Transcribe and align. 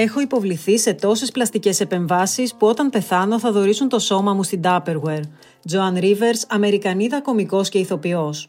Έχω 0.00 0.20
υποβληθεί 0.20 0.78
σε 0.78 0.94
τόσες 0.94 1.30
πλαστικές 1.30 1.80
επεμβάσεις 1.80 2.54
που 2.54 2.66
όταν 2.66 2.90
πεθάνω 2.90 3.38
θα 3.38 3.52
δωρήσουν 3.52 3.88
το 3.88 3.98
σώμα 3.98 4.32
μου 4.34 4.42
στην 4.42 4.60
Tupperware. 4.64 5.22
Τζοαν 5.66 5.98
Rivers, 6.00 6.42
Αμερικανίδα 6.48 7.20
κωμικό 7.20 7.62
και 7.62 7.78
ηθοποιός. 7.78 8.48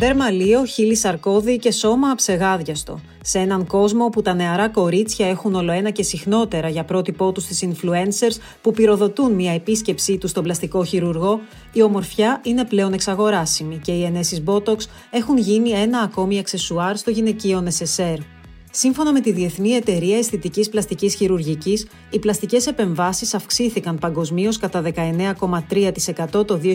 Δέρμα 0.00 0.24
χείλη 0.66 0.96
σαρκώδη 0.96 1.58
και 1.58 1.70
σώμα 1.70 2.10
αψεγάδιαστο. 2.10 3.00
Σε 3.22 3.38
έναν 3.38 3.66
κόσμο 3.66 4.08
που 4.08 4.22
τα 4.22 4.34
νεαρά 4.34 4.68
κορίτσια 4.68 5.28
έχουν 5.28 5.54
ολοένα 5.54 5.90
και 5.90 6.02
συχνότερα 6.02 6.68
για 6.68 6.84
πρότυπό 6.84 7.32
τους 7.32 7.44
στι 7.44 7.72
influencers 7.72 8.36
που 8.62 8.72
πυροδοτούν 8.72 9.32
μια 9.32 9.52
επίσκεψή 9.52 10.18
τους 10.18 10.30
στον 10.30 10.42
πλαστικό 10.42 10.84
χειρουργό, 10.84 11.40
η 11.72 11.82
ομορφιά 11.82 12.40
είναι 12.44 12.64
πλέον 12.64 12.92
εξαγοράσιμη 12.92 13.80
και 13.84 13.92
οι 13.92 14.04
ενέσεις 14.04 14.42
Botox 14.46 14.78
έχουν 15.10 15.38
γίνει 15.38 15.70
ένα 15.70 15.98
ακόμη 15.98 16.38
αξεσουάρ 16.38 16.96
στο 16.96 17.10
γυναικείο 17.10 17.60
νεσεσέρ. 17.60 18.18
Σύμφωνα 18.72 19.12
με 19.12 19.20
τη 19.20 19.32
Διεθνή 19.32 19.70
Εταιρεία 19.70 20.18
Αισθητικής 20.18 20.68
Πλαστικής 20.68 21.14
Χειρουργικής, 21.14 21.86
οι 22.10 22.18
πλαστικές 22.18 22.66
επεμβάσεις 22.66 23.34
αυξήθηκαν 23.34 23.98
παγκοσμίως 23.98 24.58
κατά 24.58 24.82
19,3% 24.82 26.46
το 26.46 26.60
2021 26.62 26.72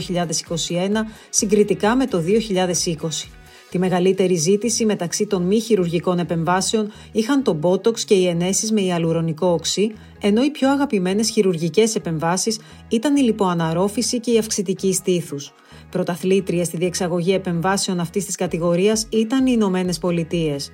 συγκριτικά 1.29 1.95
με 1.95 2.05
το 2.05 2.21
2020. 2.21 3.29
Τη 3.69 3.79
μεγαλύτερη 3.79 4.35
ζήτηση 4.35 4.85
μεταξύ 4.85 5.25
των 5.27 5.43
μη 5.43 5.59
χειρουργικών 5.59 6.19
επεμβάσεων 6.19 6.91
είχαν 7.11 7.43
το 7.43 7.59
Botox 7.61 7.99
και 7.99 8.13
οι 8.13 8.27
ενέσεις 8.27 8.71
με 8.71 8.81
ιαλουρονικό 8.81 9.47
οξύ, 9.47 9.91
ενώ 10.21 10.43
οι 10.43 10.49
πιο 10.49 10.69
αγαπημένες 10.69 11.29
χειρουργικές 11.29 11.95
επεμβάσεις 11.95 12.59
ήταν 12.87 13.15
η 13.15 13.21
λιποαναρρόφηση 13.21 14.19
και 14.19 14.31
η 14.31 14.37
αυξητική 14.37 14.93
στήθους. 14.93 15.53
Πρωταθλήτρια 15.91 16.63
στη 16.63 16.77
διεξαγωγή 16.77 17.33
επεμβάσεων 17.33 17.99
αυτής 17.99 18.25
της 18.25 18.35
κατηγορίας 18.35 19.07
ήταν 19.09 19.45
οι 19.45 19.51
Ηνωμένες 19.53 19.97
Πολιτείες. 19.97 20.71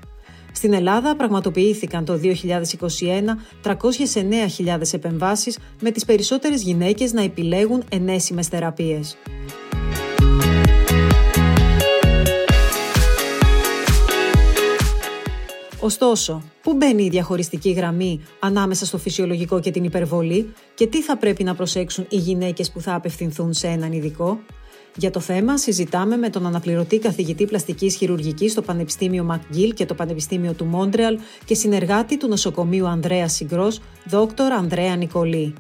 Στην 0.54 0.74
Ελλάδα 0.74 1.16
πραγματοποιήθηκαν 1.16 2.06
το 2.06 2.20
2021 2.24 2.28
309.000 3.64 4.94
επεμβάσεις 4.94 5.58
με 5.82 5.92
τις 5.92 6.06
περισσότερες 6.06 6.62
γυναίκες 6.62 7.14
να 7.14 7.24
επιλέγουν 7.24 7.84
ενέσιμες 7.90 8.48
θεραπείες. 8.48 9.18
Ωστόσο, 15.84 16.44
πού 16.62 16.74
μπαίνει 16.74 17.04
η 17.04 17.10
διαχωριστική 17.10 17.72
γραμμή 17.72 18.22
ανάμεσα 18.40 18.86
στο 18.86 18.98
φυσιολογικό 18.98 19.60
και 19.60 19.72
την 19.72 19.84
υπερβολή 19.84 20.54
και 20.76 20.88
τι 20.88 21.02
θα 21.02 21.18
πρέπει 21.18 21.44
να 21.44 21.56
προσέξουν 21.56 22.06
οι 22.10 22.18
γυναίκες 22.18 22.72
που 22.72 22.82
θα 22.82 22.96
απευθυνθούν 22.96 23.54
σε 23.54 23.68
έναν 23.68 23.92
ειδικό; 23.92 24.40
Για 24.96 25.12
το 25.12 25.20
θέμα 25.20 25.58
συζητάμε 25.58 26.18
με 26.18 26.30
τον 26.30 26.46
αναπληρωτή 26.46 27.00
καθηγητή 27.00 27.46
πλαστικής 27.46 27.96
χειρουργικής 27.96 28.52
στο 28.52 28.62
Πανεπιστήμιο 28.62 29.24
Μακγκίλ 29.24 29.74
και 29.74 29.86
το 29.86 29.94
Πανεπιστήμιο 29.94 30.54
του 30.54 30.66
Μόντρεαλ 30.66 31.20
και 31.46 31.56
συνεργάτη 31.56 32.18
του 32.18 32.28
νοσοκομείου 32.28 32.88
Ανδρέα 32.88 33.28
Συγκρός, 33.28 33.82
δόκτωρ 34.06 34.52
Ανδρέα 34.52 34.96
Νικολή. 34.96 35.54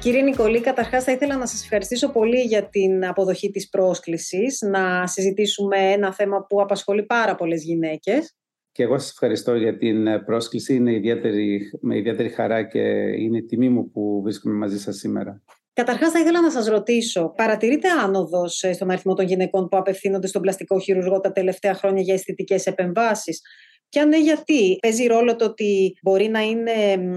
Κύριε 0.00 0.22
Νικολή, 0.22 0.60
καταρχάς 0.60 1.04
θα 1.04 1.12
ήθελα 1.12 1.36
να 1.36 1.46
σας 1.46 1.62
ευχαριστήσω 1.62 2.08
πολύ 2.08 2.40
για 2.40 2.68
την 2.68 3.06
αποδοχή 3.06 3.50
της 3.50 3.68
πρόσκλησης, 3.68 4.60
να 4.60 5.06
συζητήσουμε 5.06 5.76
ένα 5.78 6.14
θέμα 6.14 6.46
που 6.48 6.60
απασχολεί 6.60 7.02
πάρα 7.02 7.34
πολλές 7.34 7.62
γυναίκες. 7.62 8.34
Και 8.76 8.82
εγώ 8.82 8.98
σας 8.98 9.10
ευχαριστώ 9.10 9.54
για 9.54 9.76
την 9.76 10.06
ε, 10.06 10.18
πρόσκληση. 10.18 10.74
Είναι 10.74 10.92
ιδιαίτερη, 10.92 11.70
με 11.80 11.96
ιδιαίτερη 11.96 12.28
χαρά 12.28 12.62
και 12.62 12.80
είναι 13.18 13.40
τιμή 13.40 13.68
μου 13.68 13.90
που 13.90 14.20
βρίσκομαι 14.22 14.54
μαζί 14.54 14.78
σας 14.78 14.96
σήμερα. 14.96 15.42
Καταρχάς 15.72 16.10
θα 16.10 16.18
ήθελα 16.18 16.40
να 16.40 16.50
σας 16.50 16.66
ρωτήσω, 16.66 17.32
παρατηρείτε 17.36 17.88
άνοδος 18.04 18.62
ε, 18.62 18.72
στον 18.72 18.90
αριθμό 18.90 19.14
των 19.14 19.26
γυναικών 19.26 19.68
που 19.68 19.76
απευθύνονται 19.76 20.26
στον 20.26 20.42
πλαστικό 20.42 20.80
χειρουργό 20.80 21.20
τα 21.20 21.32
τελευταία 21.32 21.74
χρόνια 21.74 22.02
για 22.02 22.14
αισθητικές 22.14 22.66
επεμβάσεις; 22.66 23.40
Και 23.88 24.00
αν 24.00 24.08
ναι, 24.08 24.20
γιατί; 24.20 24.78
Παίζει 24.82 25.06
ρόλο 25.06 25.36
το 25.36 25.44
ότι 25.44 25.92
μπορεί 26.02 26.28
να 26.28 26.40
είναι 26.40 26.72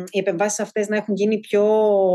οι 0.09 0.19
επεμβάσεις 0.19 0.59
αυτές 0.59 0.87
να 0.87 0.95
έχουν 0.95 1.15
γίνει 1.15 1.39
πιο 1.39 1.65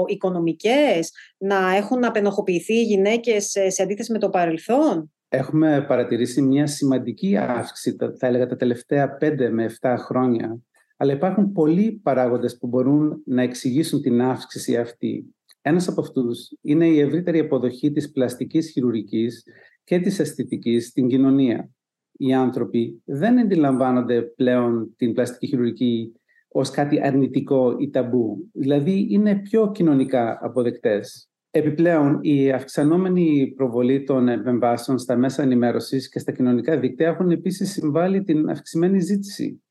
οικονομικές, 0.06 1.12
να 1.38 1.76
έχουν 1.76 2.04
απενοχοποιηθεί 2.04 2.74
οι 2.74 2.84
γυναίκες 2.84 3.56
σε 3.66 3.82
αντίθεση 3.82 4.12
με 4.12 4.18
το 4.18 4.28
παρελθόν; 4.28 5.13
Έχουμε 5.34 5.84
παρατηρήσει 5.88 6.42
μια 6.42 6.66
σημαντική 6.66 7.36
αύξηση, 7.36 7.96
θα 8.18 8.26
έλεγα, 8.26 8.46
τα 8.46 8.56
τελευταία 8.56 9.16
5 9.20 9.50
με 9.50 9.64
7 9.80 9.96
χρόνια. 9.98 10.58
Αλλά 10.96 11.12
υπάρχουν 11.12 11.52
πολλοί 11.52 12.00
παράγοντες 12.02 12.58
που 12.58 12.66
μπορούν 12.66 13.22
να 13.26 13.42
εξηγήσουν 13.42 14.02
την 14.02 14.22
αύξηση 14.22 14.76
αυτή. 14.76 15.34
Ένας 15.62 15.88
από 15.88 16.00
αυτούς 16.00 16.58
είναι 16.60 16.86
η 16.86 17.00
ευρύτερη 17.00 17.38
αποδοχή 17.38 17.92
της 17.92 18.10
πλαστικής 18.10 18.70
χειρουργικής 18.70 19.44
και 19.84 20.00
της 20.00 20.18
αισθητικής 20.18 20.86
στην 20.86 21.08
κοινωνία 21.08 21.70
οι 22.16 22.34
άνθρωποι 22.34 23.02
δεν 23.04 23.38
αντιλαμβάνονται 23.38 24.22
πλέον 24.22 24.94
την 24.96 25.12
πλαστική 25.12 25.46
χειρουργική 25.46 26.12
ως 26.48 26.70
κάτι 26.70 27.06
αρνητικό 27.06 27.76
ή 27.78 27.90
ταμπού. 27.90 28.50
Δηλαδή 28.52 29.06
είναι 29.10 29.36
πιο 29.36 29.70
κοινωνικά 29.70 30.38
αποδεκτές. 30.42 31.28
Επιπλέον, 31.56 32.18
η 32.22 32.52
αυξανόμενη 32.52 33.52
προβολή 33.56 34.02
των 34.04 34.28
επεμβάσεων 34.28 34.98
στα 34.98 35.16
μέσα 35.16 35.42
ενημέρωσης 35.42 36.08
και 36.08 36.18
στα 36.18 36.32
κοινωνικά 36.32 36.78
δίκτυα 36.78 37.08
έχουν 37.08 37.30
επίσης 37.30 37.72
συμβάλει 37.72 38.22
την 38.22 38.48
αυξημένη 38.48 39.00
ζήτηση. 39.00 39.62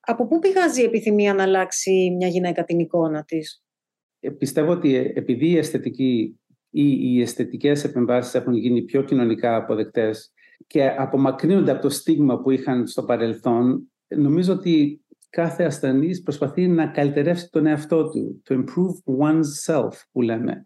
Από 0.00 0.26
πού 0.26 0.38
πηγάζει 0.38 0.80
η 0.80 0.84
επιθυμία 0.84 1.34
να 1.34 1.42
αλλάξει 1.42 2.14
μια 2.16 2.28
γυναίκα 2.28 2.64
την 2.64 2.78
εικόνα 2.78 3.24
της; 3.24 3.62
Ε, 4.20 4.30
πιστεύω 4.30 4.70
ότι 4.70 5.12
επειδή 5.14 5.48
η 5.48 5.56
αισθητική 5.56 6.40
ή 6.70 7.14
οι 7.14 7.20
αισθητικές 7.20 7.84
επεμβάσεις 7.84 8.34
έχουν 8.34 8.54
γίνει 8.54 8.82
πιο 8.82 9.02
κοινωνικά 9.02 9.56
αποδεκτές 9.56 10.32
και 10.66 10.88
απομακρύνονται 10.88 11.70
από 11.70 11.82
το 11.82 11.88
στίγμα 11.90 12.40
που 12.40 12.50
είχαν 12.50 12.86
στο 12.86 13.04
παρελθόν, 13.04 13.92
νομίζω 14.16 14.52
ότι 14.52 15.04
κάθε 15.30 15.64
ασθενής 15.64 16.22
προσπαθεί 16.22 16.68
να 16.68 16.86
καλυτερεύσει 16.86 17.50
τον 17.50 17.66
εαυτό 17.66 18.10
του, 18.10 18.42
to 18.48 18.54
improve 18.54 19.26
one's 19.28 19.72
self 19.72 19.92
που 20.12 20.22
λέμε. 20.22 20.62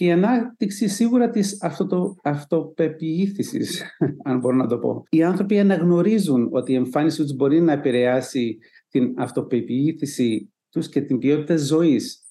Και 0.00 0.06
η 0.06 0.10
ανάπτυξη 0.10 0.88
σίγουρα 0.88 1.30
της 1.30 1.62
αυτο, 1.62 2.16
αυτοπεποίθησης, 2.22 3.82
αν 4.28 4.38
μπορώ 4.38 4.56
να 4.56 4.66
το 4.66 4.78
πω. 4.78 5.02
Οι 5.10 5.22
άνθρωποι 5.22 5.58
αναγνωρίζουν 5.58 6.48
ότι 6.52 6.72
η 6.72 6.74
εμφάνιση 6.74 7.22
τους 7.22 7.34
μπορεί 7.34 7.60
να 7.60 7.72
επηρεάσει 7.72 8.58
την 8.88 9.14
αυτοπεποίθηση 9.16 10.52
τους 10.70 10.88
και 10.88 11.00
την 11.00 11.18
ποιότητα 11.18 11.56
ζωής. 11.56 12.22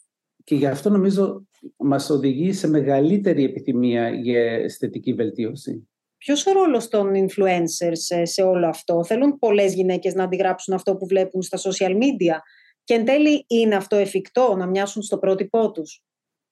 Και 0.44 0.56
γι' 0.56 0.66
αυτό 0.66 0.90
νομίζω 0.90 1.48
μας 1.78 2.10
οδηγεί 2.10 2.54
σε 2.54 2.68
μεγαλύτερη 2.68 3.44
επιθυμία 3.44 4.10
για 4.10 4.42
αισθητική 4.42 5.14
βελτίωση. 5.14 5.90
Ποιος 6.18 6.46
ο 6.46 6.52
ρόλος 6.52 6.88
των 6.88 7.12
influencers 7.14 8.22
σε, 8.24 8.42
όλο 8.42 8.68
αυτό; 8.68 9.04
Θέλουν 9.06 9.40
πολλές 9.40 9.74
γυναίκες 9.74 10.14
να 10.14 10.24
αντιγράψουν 10.24 10.74
αυτό 10.74 10.96
που 10.96 11.06
βλέπουν 11.06 11.42
στα 11.42 11.58
social 11.58 11.92
media. 11.92 12.38
Και 12.84 12.94
εν 12.94 13.06
τέλει 13.06 13.46
είναι 13.48 13.76
αυτό 13.76 13.96
εφικτό 13.96 14.56
να 14.58 14.68
μοιάσουν 14.68 15.02
στο 15.02 15.18
πρότυπό 15.18 15.72
τους; 15.72 16.04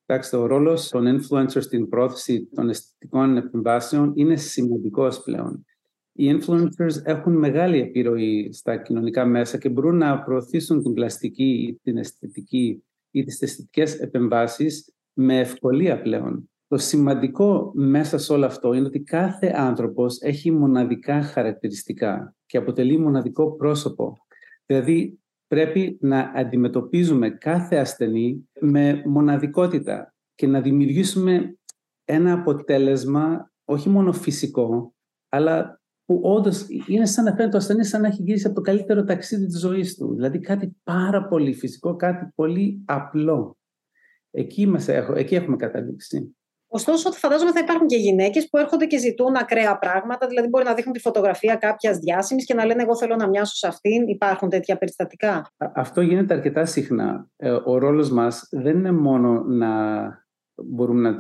Εντάξει, 0.10 0.36
ο 0.36 0.46
ρόλος 0.46 0.90
των 0.90 1.20
influencers 1.20 1.62
στην 1.62 1.90
πρόθεση 1.90 2.50
των 2.56 2.70
αισθητικών 2.70 3.38
επεμβάσεων 3.38 4.14
είναι 4.16 4.36
σημαντικός 4.36 5.24
πλέον. 5.24 5.66
Οι 6.12 6.40
influencers 6.40 7.04
έχουν 7.04 7.38
μεγάλη 7.38 7.80
επιρροή 7.80 8.50
στα 8.54 8.78
κοινωνικά 8.78 9.26
μέσα 9.26 9.58
και 9.58 9.70
μπορούν 9.70 9.98
να 9.98 10.24
προωθήσουν 10.24 10.84
την 10.84 10.94
πλαστική 10.94 11.44
ή 11.44 11.80
την 11.84 11.98
αισθητική 11.98 12.84
ή 13.12 13.24
τις 13.24 13.42
αισθητικές 13.42 14.00
επεμβάσεις 14.00 14.94
με 15.14 15.40
ευκολία 15.40 16.02
πλέον. 16.02 16.50
Το 16.68 16.78
σημαντικό 16.78 17.72
μέσα 17.76 18.18
σε 18.18 18.34
όλο 18.34 18.46
αυτό 18.46 18.74
είναι 18.74 18.88
ότι 18.88 19.00
κάθε 19.00 19.54
άνθρωπος 19.56 20.22
έχει 20.22 20.52
μοναδικά 20.52 21.22
χαρακτηριστικά 21.22 22.36
και 22.46 22.58
αποτελεί 22.58 22.98
μοναδικό 22.98 23.56
πρόσωπο. 23.56 24.18
Δηλαδή 24.66 25.20
πρέπει 25.48 25.98
να 26.02 26.32
αντιμετωπίζουμε 26.36 27.30
κάθε 27.30 27.76
ασθενή 27.76 28.50
με 28.60 29.02
μοναδικότητα 29.06 30.14
και 30.36 30.48
να 30.48 30.62
δημιουργήσουμε 30.62 31.58
ένα 32.06 32.34
αποτέλεσμα 32.34 33.52
όχι 33.66 33.90
μόνο 33.90 34.14
φυσικό, 34.14 34.94
αλλά 35.30 35.82
που 36.06 36.20
όντως 36.24 36.66
είναι 36.88 37.06
σαν 37.06 37.24
να 37.24 37.32
φαίνεται 37.32 37.52
το 37.52 37.58
ασθενής 37.58 37.90
σαν 37.90 38.02
να 38.02 38.08
έχει 38.08 38.22
γυρίσει 38.22 38.46
από 38.46 38.56
το 38.56 38.62
καλύτερο 38.62 39.04
ταξίδι 39.04 39.46
της 39.46 39.60
ζωής 39.60 39.96
του. 39.96 40.14
Δηλαδή 40.14 40.40
κάτι 40.40 40.76
πάρα 40.84 41.28
πολύ 41.28 41.54
φυσικό, 41.54 41.96
κάτι 41.96 42.32
πολύ 42.36 42.82
απλό. 42.86 43.58
Εκεί, 44.32 44.68
μας 44.68 44.88
έχω, 44.88 45.14
εκεί 45.14 45.36
έχουμε 45.36 45.56
καταλήξει. 45.56 46.36
Ωστόσο, 46.70 47.12
φαντάζομαι 47.12 47.52
θα 47.52 47.60
υπάρχουν 47.60 47.88
και 47.88 47.96
γυναίκες 47.96 48.50
που 48.50 48.58
έρχονται 48.58 48.86
και 48.86 48.98
ζητούν 48.98 49.36
ακραία 49.36 49.78
πράγματα. 49.78 50.28
Δηλαδή, 50.28 50.48
μπορεί 50.48 50.66
να 50.66 50.74
δείχνουν 50.74 50.94
τη 50.94 51.00
φωτογραφία 51.00 51.56
κάποιας 51.56 51.98
διάσημης 51.98 52.46
και 52.46 52.54
να 52.54 52.66
λένε: 52.66 52.82
Εγώ 52.82 52.98
θέλω 52.98 53.16
να 53.16 53.28
μοιάσω 53.28 53.56
σε 53.56 53.68
αυτήν. 53.68 54.08
Υπάρχουν 54.08 54.50
τέτοια 54.50 54.78
περιστατικά; 54.78 55.52
Αυτό 55.58 56.02
γίνεται 56.02 56.34
αρκετά 56.34 56.66
συχνά. 56.66 57.30
Ε, 57.36 57.52
ο 57.66 57.78
ρόλος 57.78 58.12
μας 58.12 58.48
δεν 58.52 58.78
είναι 58.78 58.92
μόνο 58.92 59.44
να 59.44 59.70
μπορούμε 60.56 61.10
να 61.10 61.18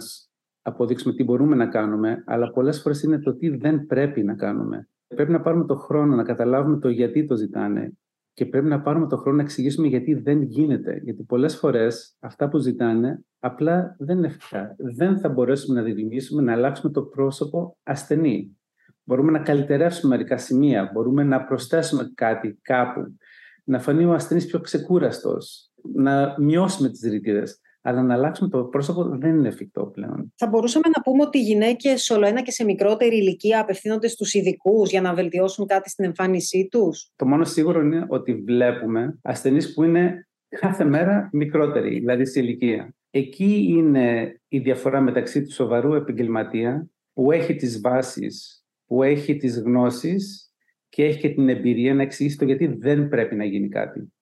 αποδείξουμε 0.62 1.14
τι 1.14 1.24
μπορούμε 1.24 1.56
να 1.56 1.68
κάνουμε, 1.68 2.24
αλλά 2.26 2.52
πολλές 2.52 2.82
φορές 2.82 3.04
είναι 3.04 3.20
το 3.20 3.36
τι 3.36 3.50
δεν 3.50 3.86
πρέπει 3.86 4.24
να 4.24 4.36
κάνουμε. 4.36 4.90
Πρέπει 5.08 5.32
να 5.32 5.42
πάρουμε 5.42 5.66
το 5.66 5.76
χρόνο 5.76 6.16
να 6.16 6.24
καταλάβουμε 6.24 6.80
το 6.80 6.90
γιατί 6.90 7.26
το 7.26 7.36
ζητάνε 7.36 7.98
και 8.34 8.46
πρέπει 8.46 8.68
να 8.68 8.82
πάρουμε 8.82 9.08
το 9.08 9.18
χρόνο 9.18 9.38
να 9.38 9.44
εξηγήσουμε 9.44 9.88
γιατί 9.88 10.14
δεν 10.14 10.42
γίνεται. 10.42 11.00
Γιατί 11.04 11.24
πολλές 11.24 11.56
φορές 11.56 12.16
αυτά 12.20 12.50
που 12.50 12.58
ζητάνε 12.58 13.26
απλά 13.39 13.95
δεν 14.00 14.18
είναι 14.18 14.28
εφικτά. 14.28 14.75
Δεν 14.78 15.19
θα 15.19 15.30
μπορέσουμε 15.30 15.80
να 15.80 15.86
δημιουργήσουμε, 15.86 16.42
να 16.42 16.54
αλλάξουμε 16.54 16.92
το 16.92 17.01
πρόσωπο 17.01 17.78
ασθενή. 17.84 18.57
Μπορούμε 19.04 19.31
να 19.31 19.39
καλυτερεύσουμε 19.39 20.16
μερικά 20.16 20.38
σημεία, 20.38 20.89
μπορούμε 20.94 21.24
να 21.24 21.44
προσθέσουμε 21.44 22.12
κάτι 22.16 22.60
κάπου, 22.62 23.01
να 23.63 23.80
φανεί 23.80 24.06
ο 24.06 24.13
ασθενής 24.13 24.45
πιο 24.45 24.60
ξεκούραστος, 24.60 25.72
να 25.94 26.36
μειώσουμε 26.39 26.89
τις 26.89 27.01
ρητίδες 27.01 27.62
αλλά 27.88 28.04
να 28.04 28.13
αλλάξουμε 28.13 28.50
το 28.50 28.63
πρόσωπο 28.63 29.04
δεν 29.04 29.36
είναι 29.36 29.48
εφικτό 29.48 29.86
πλέον. 29.86 30.34
Θα 30.36 30.48
μπορούσαμε 30.48 30.86
να 30.95 31.01
πούμε 31.01 31.24
ότι 31.24 31.38
οι 31.38 31.42
γυναίκες 31.42 32.10
όλο 32.10 32.25
ένα 32.25 32.42
και 32.42 32.51
σε 32.51 32.63
μικρότερη 32.63 33.18
ηλικία 33.18 33.60
απευθύνονται 33.62 34.07
στους 34.07 34.34
ειδικούς 34.34 34.89
για 34.89 35.01
να 35.01 35.13
βελτιώσουν 35.13 35.66
κάτι 35.66 35.89
στην 35.89 36.06
εμφάνισή 36.06 36.68
τους; 36.72 37.12
Το 37.16 37.25
μόνο 37.25 37.44
σίγουρο 37.44 37.81
είναι 37.81 38.06
ότι 38.07 38.34
βλέπουμε 38.34 39.19
ασθενείς 39.22 39.74
που 39.74 39.84
είναι 39.84 40.28
κάθε 40.60 40.84
μέρα 40.84 41.30
μικρότεροι, 41.31 42.00
δηλαδή 42.00 42.25
σε 42.25 42.39
ηλικία. 42.39 42.95
Εκεί 43.09 43.65
είναι 43.69 44.39
η 44.48 44.59
διαφορά 44.59 45.01
μεταξύ 45.01 45.44
του 45.44 45.51
σοβαρού 45.51 45.94
επαγγελματία 45.94 46.89
που 47.13 47.31
έχει 47.31 47.56
τις 47.56 47.81
βάσεις, 47.81 48.65
που 48.86 49.04
έχει 49.04 49.38
τις 49.38 49.59
γνώσεις 49.59 50.51
και 50.89 51.04
έχει 51.04 51.19
και 51.19 51.30
την 51.30 51.50
εμπειρία 51.50 51.94
να 51.94 52.01
εξηγήσει 52.01 52.38
το 52.38 52.45
γιατί 52.45 52.65
δεν 52.65 53.07
πρέπει 53.09 53.36
να 53.36 53.45
γίνει 53.45 53.69
κάτι. 53.69 54.13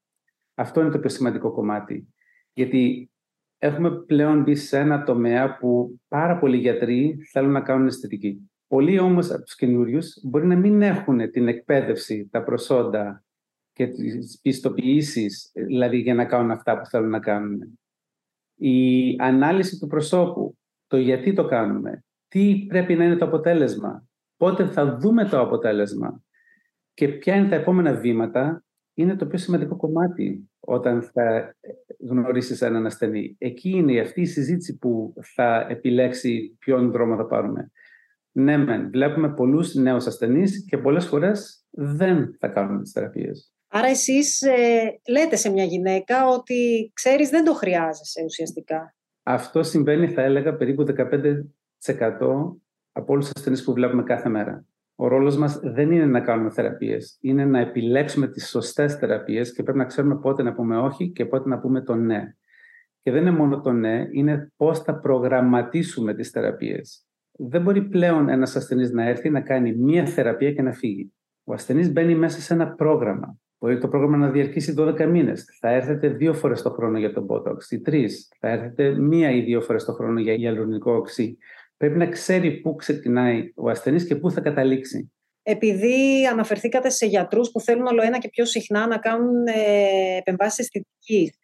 Αυτό 0.56 0.82
είναι 0.82 0.90
το 0.90 1.00
πιο 1.00 1.10
σημαντικό 1.10 1.52
κομμάτι. 1.52 2.14
Γιατί 2.54 3.12
έχουμε 3.58 3.92
πλέον 3.92 4.42
μπει 4.42 4.56
σε 4.56 4.78
ένα 4.78 5.04
τομέα 5.04 5.58
που 5.58 6.00
πάρα 6.08 6.40
πολλοί 6.40 6.58
γιατροί 6.58 7.18
θέλουν 7.32 7.52
να 7.52 7.62
κάνουν 7.62 7.88
αισθητική. 7.88 8.50
Πολλοί 8.68 9.00
όμως 9.00 9.32
από 9.32 9.44
τους 9.44 9.56
καινούριους 9.56 10.20
μπορεί 10.24 10.46
να 10.46 10.56
μην 10.56 10.82
έχουν 10.82 11.32
την 11.32 11.48
εκπαίδευση, 11.48 12.28
τα 12.32 12.44
προσόντα 12.44 13.24
και 13.74 13.88
τις 13.88 14.40
πιστοποιήσεις, 14.42 15.52
δηλαδή 15.54 15.98
για 15.98 16.14
να 16.14 16.26
κάνουν 16.26 16.52
αυτά 16.52 16.80
που 16.80 16.86
θέλουν 16.86 17.10
να 17.10 17.20
κάνουν. 17.20 17.80
Η 18.56 19.16
ανάλυση 19.20 19.80
του 19.80 19.88
προσώπου, 19.88 20.58
το 20.88 20.98
γιατί 20.98 21.34
το 21.34 21.46
κάνουμε, 21.46 22.04
τι 22.28 22.66
πρέπει 22.68 22.96
να 22.96 23.04
είναι 23.04 23.16
το 23.16 23.26
αποτέλεσμα, 23.26 24.08
πότε 24.38 24.66
θα 24.66 24.98
δούμε 24.98 25.26
το 25.26 25.40
αποτέλεσμα 25.40 26.24
και 26.94 27.08
ποια 27.08 27.36
είναι 27.36 27.50
τα 27.50 27.56
επόμενα 27.56 27.94
βήματα, 27.94 28.64
είναι 28.94 29.16
το 29.16 29.26
πιο 29.26 29.38
σημαντικό 29.38 29.76
κομμάτι 29.76 30.50
όταν 30.60 31.02
θα 31.02 31.56
γνωρίσεις 32.10 32.62
έναν 32.62 32.86
ασθενή. 32.86 33.36
Εκεί 33.38 33.70
είναι 33.70 34.00
αυτή 34.00 34.22
η 34.22 34.26
συζήτηση 34.26 34.78
που 34.78 35.14
θα 35.36 35.66
επιλέξει 35.70 36.56
ποιον 36.60 36.92
δρόμο 36.92 37.16
θα 37.16 37.26
πάρουμε. 37.26 37.72
Ναι, 38.32 38.58
μεν, 38.58 38.90
βλέπουμε 38.90 39.34
πολλούς 39.34 39.74
νέους 39.74 40.06
ασθενείς 40.06 40.66
και 40.66 40.78
πολλές 40.78 41.06
φορές 41.06 41.66
δεν 41.70 42.36
θα 42.40 42.48
κάνουμε 42.48 42.82
τις 42.82 42.92
θεραπείες. 42.92 43.55
Άρα 43.78 43.88
εσείς 43.88 44.42
ε, 44.42 45.00
λέτε 45.08 45.36
σε 45.36 45.52
μια 45.52 45.64
γυναίκα 45.64 46.28
ότι 46.28 46.92
ξέρεις 46.94 47.30
δεν 47.30 47.44
το 47.46 47.54
χρειάζεσαι 47.54 48.24
ουσιαστικά. 48.26 48.96
Αυτό 49.24 49.64
συμβαίνει 49.64 50.08
θα 50.08 50.22
έλεγα 50.22 50.56
περίπου 50.56 50.86
15% 50.88 50.92
από 52.92 53.14
όλους 53.14 53.26
τους 53.26 53.34
ασθενείς 53.36 53.64
που 53.64 53.74
βλέπουμε 53.74 54.04
κάθε 54.04 54.30
μέρα. 54.30 54.66
Ο 54.96 55.08
ρόλος 55.08 55.38
μας 55.38 55.60
δεν 55.64 55.92
είναι 55.92 56.06
να 56.06 56.22
κάνουμε 56.22 56.50
θεραπείες. 56.50 57.18
Είναι 57.22 57.46
να 57.46 57.60
επιλέξουμε 57.60 58.28
τις 58.28 58.50
σωστές 58.50 58.96
θεραπείες 58.96 59.54
και 59.54 59.64
πρέπει 59.64 59.78
να 59.78 59.86
ξέρουμε 59.86 60.20
πότε 60.20 60.44
να 60.44 60.54
πούμε 60.54 60.78
όχι 60.78 61.10
και 61.10 61.26
πότε 61.26 61.50
να 61.50 61.60
πούμε 61.60 61.82
το 61.82 61.96
ναι. 61.96 62.36
Και 63.02 63.12
δεν 63.12 63.22
είναι 63.22 63.32
μόνο 63.32 63.62
το 63.62 63.72
ναι, 63.72 64.08
είναι 64.12 64.52
πώς 64.56 64.80
θα 64.80 65.00
προγραμματίσουμε 65.00 66.14
τις 66.14 66.30
θεραπείες. 66.30 67.06
Δεν 67.32 67.62
μπορεί 67.62 67.82
πλέον 67.82 68.30
ένας 68.30 68.56
ασθενής 68.56 68.92
να 68.92 69.04
έρθει 69.04 69.30
να 69.30 69.42
κάνει 69.42 69.76
μία 69.76 70.06
θεραπεία 70.06 70.54
και 70.54 70.62
να 70.62 70.72
φύγει. 70.72 71.14
Ο 71.44 71.54
ασθενής 71.54 71.92
μπαίνει 71.92 72.16
μέσα 72.16 72.42
σε 72.42 72.54
ένα 72.54 72.68
πρόγραμμα. 72.68 73.40
Μπορεί 73.60 73.78
το 73.78 73.88
πρόγραμμα 73.88 74.18
να 74.18 74.30
διαρκήσει 74.30 74.74
12 74.78 75.06
μήνες. 75.06 75.46
Θα 75.60 75.70
έρθετε 75.70 76.08
δύο 76.08 76.34
φορές 76.34 76.62
το 76.62 76.70
χρόνο 76.70 76.98
για 76.98 77.14
τον 77.14 77.26
Botox 77.30 77.72
ή 77.72 77.80
τρεις. 77.80 78.32
Θα 78.40 78.50
έρθετε 78.50 78.90
μία 78.90 79.32
ή 79.32 79.42
δύο 79.42 79.62
φορές 79.62 79.86
το 79.86 79.92
χρόνο 79.94 80.20
για 80.20 80.34
γυαλουρονικό 80.34 80.94
οξύ 80.94 81.38
πρέπει 81.78 81.98
να 81.98 82.08
ξέρει 82.08 82.52
πού 82.52 82.76
ξεκινάει 82.76 83.52
ο 83.56 83.70
ασθενής 83.70 84.08
και 84.08 84.16
πού 84.16 84.32
θα 84.32 84.42
καταλήξει. 84.42 85.12
Επειδή 85.44 86.28
αναφερθήκατε 86.32 86.90
σε 86.90 87.06
γιατρούς 87.06 87.52
που 87.52 87.60
θέλουν 87.60 87.86
όλο 87.86 88.02
ένα 88.04 88.18
και 88.18 88.30
πιο 88.30 88.46
συχνά 88.46 88.88
να 88.88 88.98
κάνουν 88.98 89.48
ε, 89.48 90.18
επεμβάσεις 90.18 90.60
αισθητικής, 90.60 91.38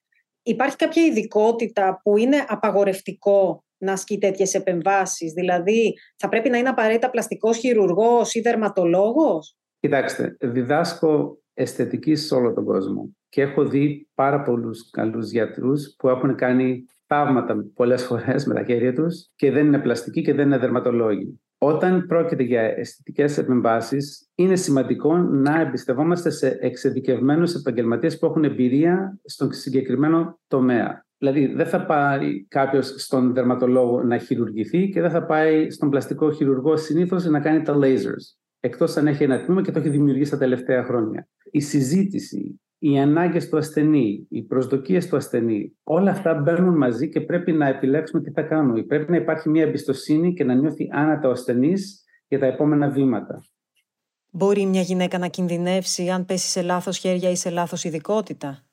υπάρχει 0.44 0.76
κάποια 0.76 1.06
ειδικότητα 1.06 2.00
που 2.04 2.18
είναι 2.18 2.46
απαγορευτικό 2.48 3.64
να 3.78 3.92
ασκεί 3.92 4.18
τέτοιες 4.18 4.54
επεμβάσεις; 4.54 5.34
Δηλαδή, 5.34 5.94
θα 6.18 6.30
πρέπει 6.30 6.50
να 6.50 6.58
είναι 6.58 6.70
απαραίτητα 6.70 7.10
πλαστικός 7.10 7.58
χειρουργός 7.58 8.34
ή 8.34 8.42
δερματολόγος; 8.42 9.56
Κοιτάξτε, 9.80 10.36
διδάσκω 10.40 11.41
αισθητική 11.62 12.16
σε 12.16 12.36
όλο 12.36 12.54
τον 12.54 12.66
κόσμο 12.66 13.16
και 13.30 13.42
έχω 13.42 13.66
δει 13.66 14.08
πάρα 14.16 14.42
πολλούς 14.42 14.90
καλούς 14.90 15.32
γιατρούς 15.32 15.96
που 15.98 16.10
έχουν 16.10 16.36
κάνει 16.36 16.86
θαύματα 17.06 17.66
πολλές 17.74 18.04
φορές 18.04 18.46
με 18.46 18.54
τα 18.54 18.64
χέρια 18.64 18.94
τους 18.94 19.30
και 19.36 19.52
δεν 19.52 19.66
είναι 19.66 19.80
πλαστικοί 19.80 20.22
και 20.22 20.34
δεν 20.34 20.46
είναι 20.46 20.58
δερματολόγοι. 20.58 21.40
Όταν 21.58 22.06
πρόκειται 22.06 22.44
για 22.44 22.62
αισθητικές 22.62 23.38
επεμβάσεις, 23.38 24.30
είναι 24.36 24.56
σημαντικό 24.56 25.18
να 25.18 25.60
εμπιστευόμαστε 25.60 26.30
σε 26.30 26.58
εξειδικευμένους 26.62 27.54
επαγγελματίες 27.54 28.20
που 28.20 28.26
έχουν 28.26 28.44
εμπειρία 28.44 29.20
στον 29.26 29.52
συγκεκριμένο 29.52 30.40
τομέα. 30.48 31.06
Δηλαδή, 31.18 31.46
δεν 31.46 31.66
θα 31.66 31.86
πάει 31.86 32.46
κάποιος 32.48 32.94
στον 32.98 33.34
δερματολόγο 33.34 34.04
να 34.04 34.18
χειρουργηθεί 34.18 34.90
και 34.90 35.02
δεν 35.02 35.10
θα 35.10 35.26
πάει 35.26 35.70
στον 35.70 35.90
πλαστικό 35.90 36.32
χειρουργό 36.32 36.78
συνήθως 36.78 37.26
να 37.26 37.40
κάνει 37.40 37.62
τα 37.62 37.78
lasers. 37.82 38.41
Εκτός 38.64 38.98
αν 38.98 39.08
έχει 39.08 39.24
ένα 39.24 39.46
τμήμα 39.46 39.62
και 39.62 39.72
το 39.72 39.80
έχει 39.80 39.90
δημιουργήσει 39.90 40.32
τα 40.32 40.38
τελευταία 40.38 40.84
χρόνια. 40.84 41.28
Η 41.52 41.60
συζήτηση, 41.60 42.62
οι 42.78 43.00
ανάγκες 43.00 43.50
του 43.50 43.58
ασθενή, 43.58 44.28
οι 44.30 44.42
προσδοκίες 44.42 45.08
του 45.08 45.16
ασθενή, 45.16 45.78
όλα 45.84 46.12
αυτά 46.12 46.34
μπαίνουν 46.34 46.78
μαζί 46.78 47.10
και 47.10 47.22
πρέπει 47.22 47.52
να 47.52 47.68
επιλέξουμε 47.68 48.22
τι 48.22 48.32
θα 48.32 48.42
κάνουμε. 48.42 48.84
Πρέπει 48.84 49.12
να 49.12 49.18
υπάρχει 49.18 49.50
μια 49.50 49.64
εμπιστοσύνη 49.64 50.34
και 50.34 50.44
να 50.44 50.54
νιώθει 50.54 50.88
άνατα 50.92 51.28
ο 51.28 51.32
ασθενής 51.32 52.04
για 52.28 52.40
τα 52.40 52.46
επόμενα 52.46 52.90
βήματα. 52.90 53.44
Μπορεί 54.30 54.66
μια 54.66 54.82
γυναίκα 54.82 55.18
να 55.18 55.28
κινδυνεύσει 55.28 56.10
αν 56.10 56.26
πέσει 56.26 56.48
σε 56.48 56.62
λάθος 56.62 56.98
χέρια 56.98 57.30
ή 57.30 57.36
σε 57.36 57.50
λάθος 57.50 57.84
ειδικότητα; 57.84 58.66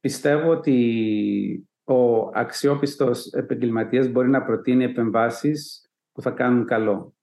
Πιστεύω 0.00 0.50
ότι 0.50 1.68
ο 1.84 2.30
αξιόπιστος 2.34 3.26
επαγγελματίας 3.26 4.08
μπορεί 4.08 4.28
να 4.28 4.42
προτείνει 4.42 4.84
επεμβάσεις 4.84 5.90
που 6.12 6.22
θα 6.22 6.30
κάνουν 6.30 6.66
καλό 6.66 7.14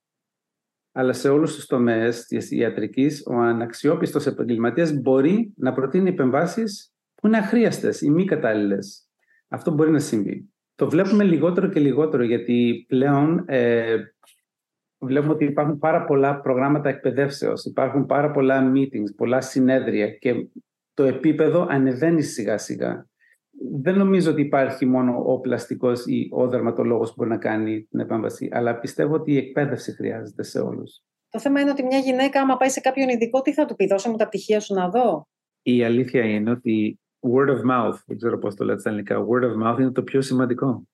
αλλά 0.92 1.14
σε 1.14 1.30
όλους 1.30 1.56
τους 1.56 1.66
τομείς 1.66 2.26
της 2.26 2.52
ιατρικής 2.52 3.24
ο 3.26 3.34
αναξιόπιστος 3.34 4.26
επαγγελματίας 4.26 4.92
μπορεί 4.94 5.54
να 5.56 5.74
προτείνει 5.74 6.10
επεμβάσεις 6.10 6.94
που 7.16 7.28
είναι 7.28 7.38
αχρίαστες 7.38 8.02
ή 8.02 8.10
μη 8.10 8.26
κατάλληλες. 8.26 9.08
Αυτό 9.48 9.72
μπορεί 9.72 9.92
να 9.92 10.00
συμβεί. 10.00 10.50
Το 10.76 10.90
βλέπουμε 10.90 11.24
λιγότερο 11.24 11.68
και 11.68 11.80
λιγότερο 11.80 12.24
γιατί 12.24 12.86
πλέον 12.88 13.44
ε, 13.48 13.98
βλέπουμε 15.00 15.34
ότι 15.34 15.46
υπάρχουν 15.46 15.78
πάρα 15.78 16.06
πολλά 16.06 16.40
προγράμματα 16.40 16.90
εκπαιδεύσεως, 16.90 17.66
υπάρχουν 17.66 18.06
πάρα 18.06 18.32
πολλά 18.32 18.72
meetings, 18.76 19.16
πολλά 19.16 19.42
συνέδρια 19.42 20.10
και 20.10 20.48
το 20.94 21.04
επίπεδο 21.04 21.68
ανεβαίνει 21.70 22.22
σιγά 22.22 22.58
σιγά 22.58 23.08
δεν 23.82 23.98
νομίζω 23.98 24.32
ότι 24.32 24.42
υπάρχει 24.42 24.86
μόνο 24.86 25.24
ο 25.26 25.40
πλαστικός 25.40 26.06
ή 26.06 26.30
ο 26.32 26.48
δερματολόγος 26.48 27.10
που 27.10 27.16
μπορεί 27.18 27.30
να 27.30 27.38
κάνει 27.38 27.84
την 27.84 28.00
επέμβαση, 28.00 28.50
αλλά 28.52 28.80
πιστεύω 28.80 29.14
ότι 29.14 29.32
η 29.32 29.38
εκπαίδευση 29.38 29.92
χρειάζεται 29.92 30.44
σε 30.44 30.60
όλους. 30.60 31.04
Το 31.30 31.40
θέμα 31.40 31.62
είναι 31.62 31.70
ότι 31.70 31.84
μια 31.84 31.98
γυναίκα, 31.98 32.42
άμα 32.42 32.58
πάει 32.58 32.70
σε 32.70 32.80
κάποιον 32.80 33.10
ειδικό, 33.10 33.42
τι 33.42 33.54
θα 33.54 33.66
του 33.66 33.76
πει, 33.76 33.88
δώσε 33.88 34.10
μου 34.10 34.16
τα 34.16 34.28
πτυχία 34.28 34.60
σου 34.60 34.74
να 34.74 34.90
δω. 34.90 35.28
Η 35.62 35.84
αλήθεια 35.84 36.24
είναι 36.24 36.52
ότι 36.52 37.00
word 37.20 37.50
of 37.50 37.72
mouth, 37.72 37.98
δεν 38.06 38.18
ξέρω 38.18 38.38
πώς 38.38 38.56
το 38.56 38.66
λέτε 38.66 38.80
στα 38.80 38.90
ελληνικά, 38.90 39.26
word 39.26 39.44
of 39.44 39.68
mouth 39.68 39.80
είναι 39.80 39.92
το 39.92 40.04
πιο 40.04 40.22
σημαντικό. 40.22 40.88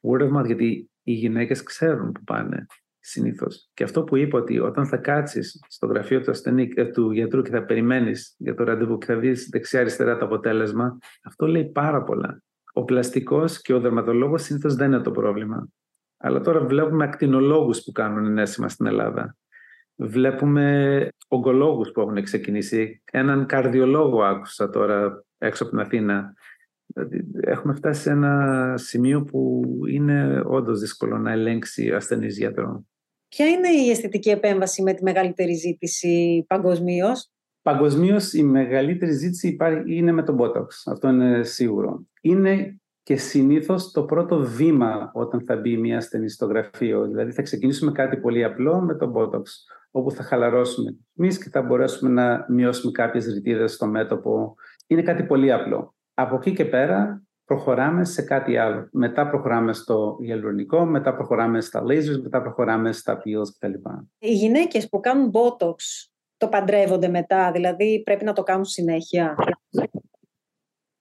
Word 0.00 0.20
of 0.20 0.38
mouth, 0.38 0.46
γιατί 0.46 0.90
οι 1.02 1.12
γυναίκες 1.12 1.62
ξέρουν 1.62 2.12
που 2.12 2.24
πάνε 2.24 2.66
συνήθως. 3.00 3.70
Και 3.74 3.84
αυτό 3.84 4.04
που 4.04 4.16
είπα 4.16 4.38
ότι 4.38 4.58
όταν 4.58 4.86
θα 4.86 4.96
κάτσεις 4.96 5.60
στο 5.68 5.86
γραφείο 5.86 6.20
του 6.20 6.30
ασθενή 6.30 6.68
ε, 6.74 6.84
του 6.84 7.10
γιατρού 7.10 7.42
και 7.42 7.50
θα 7.50 7.64
περιμένεις 7.64 8.34
για 8.38 8.54
το 8.54 8.64
ραντεβού 8.64 8.98
και 8.98 9.06
θα 9.06 9.16
δεις 9.16 9.48
δεξιά-αριστερά 9.48 10.16
το 10.16 10.24
αποτέλεσμα, 10.24 10.98
αυτό 11.24 11.46
λέει 11.46 11.64
πάρα 11.64 12.02
πολλά. 12.02 12.42
Ο 12.72 12.84
πλαστικός 12.84 13.60
και 13.60 13.72
ο 13.72 13.80
δερματολόγος 13.80 14.42
συνήθως 14.42 14.74
δεν 14.74 14.92
είναι 14.92 15.02
το 15.02 15.10
πρόβλημα. 15.10 15.68
Αλλά 16.16 16.40
τώρα 16.40 16.64
βλέπουμε 16.64 17.04
ακτινολόγους 17.04 17.82
που 17.82 17.92
κάνουν 17.92 18.26
ενέσιμα 18.26 18.68
στην 18.68 18.86
Ελλάδα. 18.86 19.36
Βλέπουμε 19.96 21.08
ογκολόγους 21.28 21.90
που 21.90 22.00
έχουν 22.00 22.22
ξεκινήσει. 22.22 23.02
Έναν 23.12 23.46
καρδιολόγο 23.46 24.22
άκουσα 24.22 24.70
τώρα 24.70 25.24
έξω 25.38 25.62
από 25.62 25.72
την 25.72 25.80
Αθήνα. 25.80 26.32
Δηλαδή, 26.86 27.24
έχουμε 27.40 27.74
φτάσει 27.74 28.00
σε 28.00 28.10
ένα 28.10 28.74
σημείο 28.76 29.22
που 29.22 29.62
είναι 29.88 30.42
όντως 30.44 30.80
δύσκολο 30.80 31.18
να 31.18 31.32
ελέγξει 31.32 31.90
ασθενής 31.90 32.38
γιατρό. 32.38 32.84
Ποια 33.36 33.46
είναι 33.46 33.68
η 33.68 33.90
αισθητική 33.90 34.30
επέμβαση 34.30 34.82
με 34.82 34.92
τη 34.92 35.02
μεγαλύτερη 35.02 35.54
ζήτηση 35.54 36.44
παγκοσμίως; 36.48 37.30
Παγκοσμίως 37.62 38.32
η 38.32 38.42
μεγαλύτερη 38.42 39.12
ζήτηση 39.12 39.56
είναι 39.86 40.12
με 40.12 40.22
τον 40.22 40.36
Botox. 40.40 40.66
Αυτό 40.86 41.08
είναι 41.08 41.42
σίγουρο. 41.42 42.06
Είναι 42.20 42.80
και 43.02 43.16
συνήθως 43.16 43.90
το 43.90 44.04
πρώτο 44.04 44.38
βήμα 44.38 45.10
όταν 45.14 45.44
θα 45.46 45.56
μπει 45.56 45.76
μια 45.76 45.96
ασθενή 45.96 46.28
στο 46.28 46.46
γραφείο. 46.46 47.06
Δηλαδή 47.06 47.32
θα 47.32 47.42
ξεκινήσουμε 47.42 47.92
κάτι 47.92 48.16
πολύ 48.16 48.44
απλό 48.44 48.80
με 48.80 48.94
τον 48.94 49.12
Botox. 49.16 49.42
όπου 49.90 50.10
θα 50.10 50.22
χαλαρώσουμε 50.22 50.96
εμεί 51.16 51.34
και 51.34 51.48
θα 51.50 51.62
μπορέσουμε 51.62 52.10
να 52.10 52.46
μειώσουμε 52.48 52.92
κάποιες 52.92 53.26
ρητίδες 53.26 53.72
στο 53.72 53.86
μέτωπο. 53.86 54.54
Είναι 54.86 55.02
κάτι 55.02 55.22
πολύ 55.22 55.52
απλό. 55.52 55.94
Από 56.14 56.34
εκεί 56.34 56.52
και 56.52 56.64
πέρα 56.64 57.22
προχωράμε 57.50 58.04
σε 58.04 58.22
κάτι 58.22 58.56
άλλο. 58.56 58.88
Μετά 58.92 59.28
προχωράμε 59.28 59.72
στο 59.72 60.16
γελουρονικό, 60.20 60.84
μετά 60.84 61.14
προχωράμε 61.14 61.60
στα 61.60 61.82
lasers, 61.82 62.20
μετά 62.22 62.42
προχωράμε 62.42 62.92
στα 62.92 63.22
peels 63.24 63.48
κτλ. 63.58 63.72
Οι 64.18 64.32
γυναίκες 64.32 64.88
που 64.88 65.00
κάνουν 65.00 65.30
Botox 65.34 65.74
το 66.36 66.48
παντρεύονται 66.48 67.08
μετά, 67.08 67.52
δηλαδή 67.52 68.02
πρέπει 68.04 68.24
να 68.24 68.32
το 68.32 68.42
κάνουν 68.42 68.64
συνέχεια; 68.64 69.34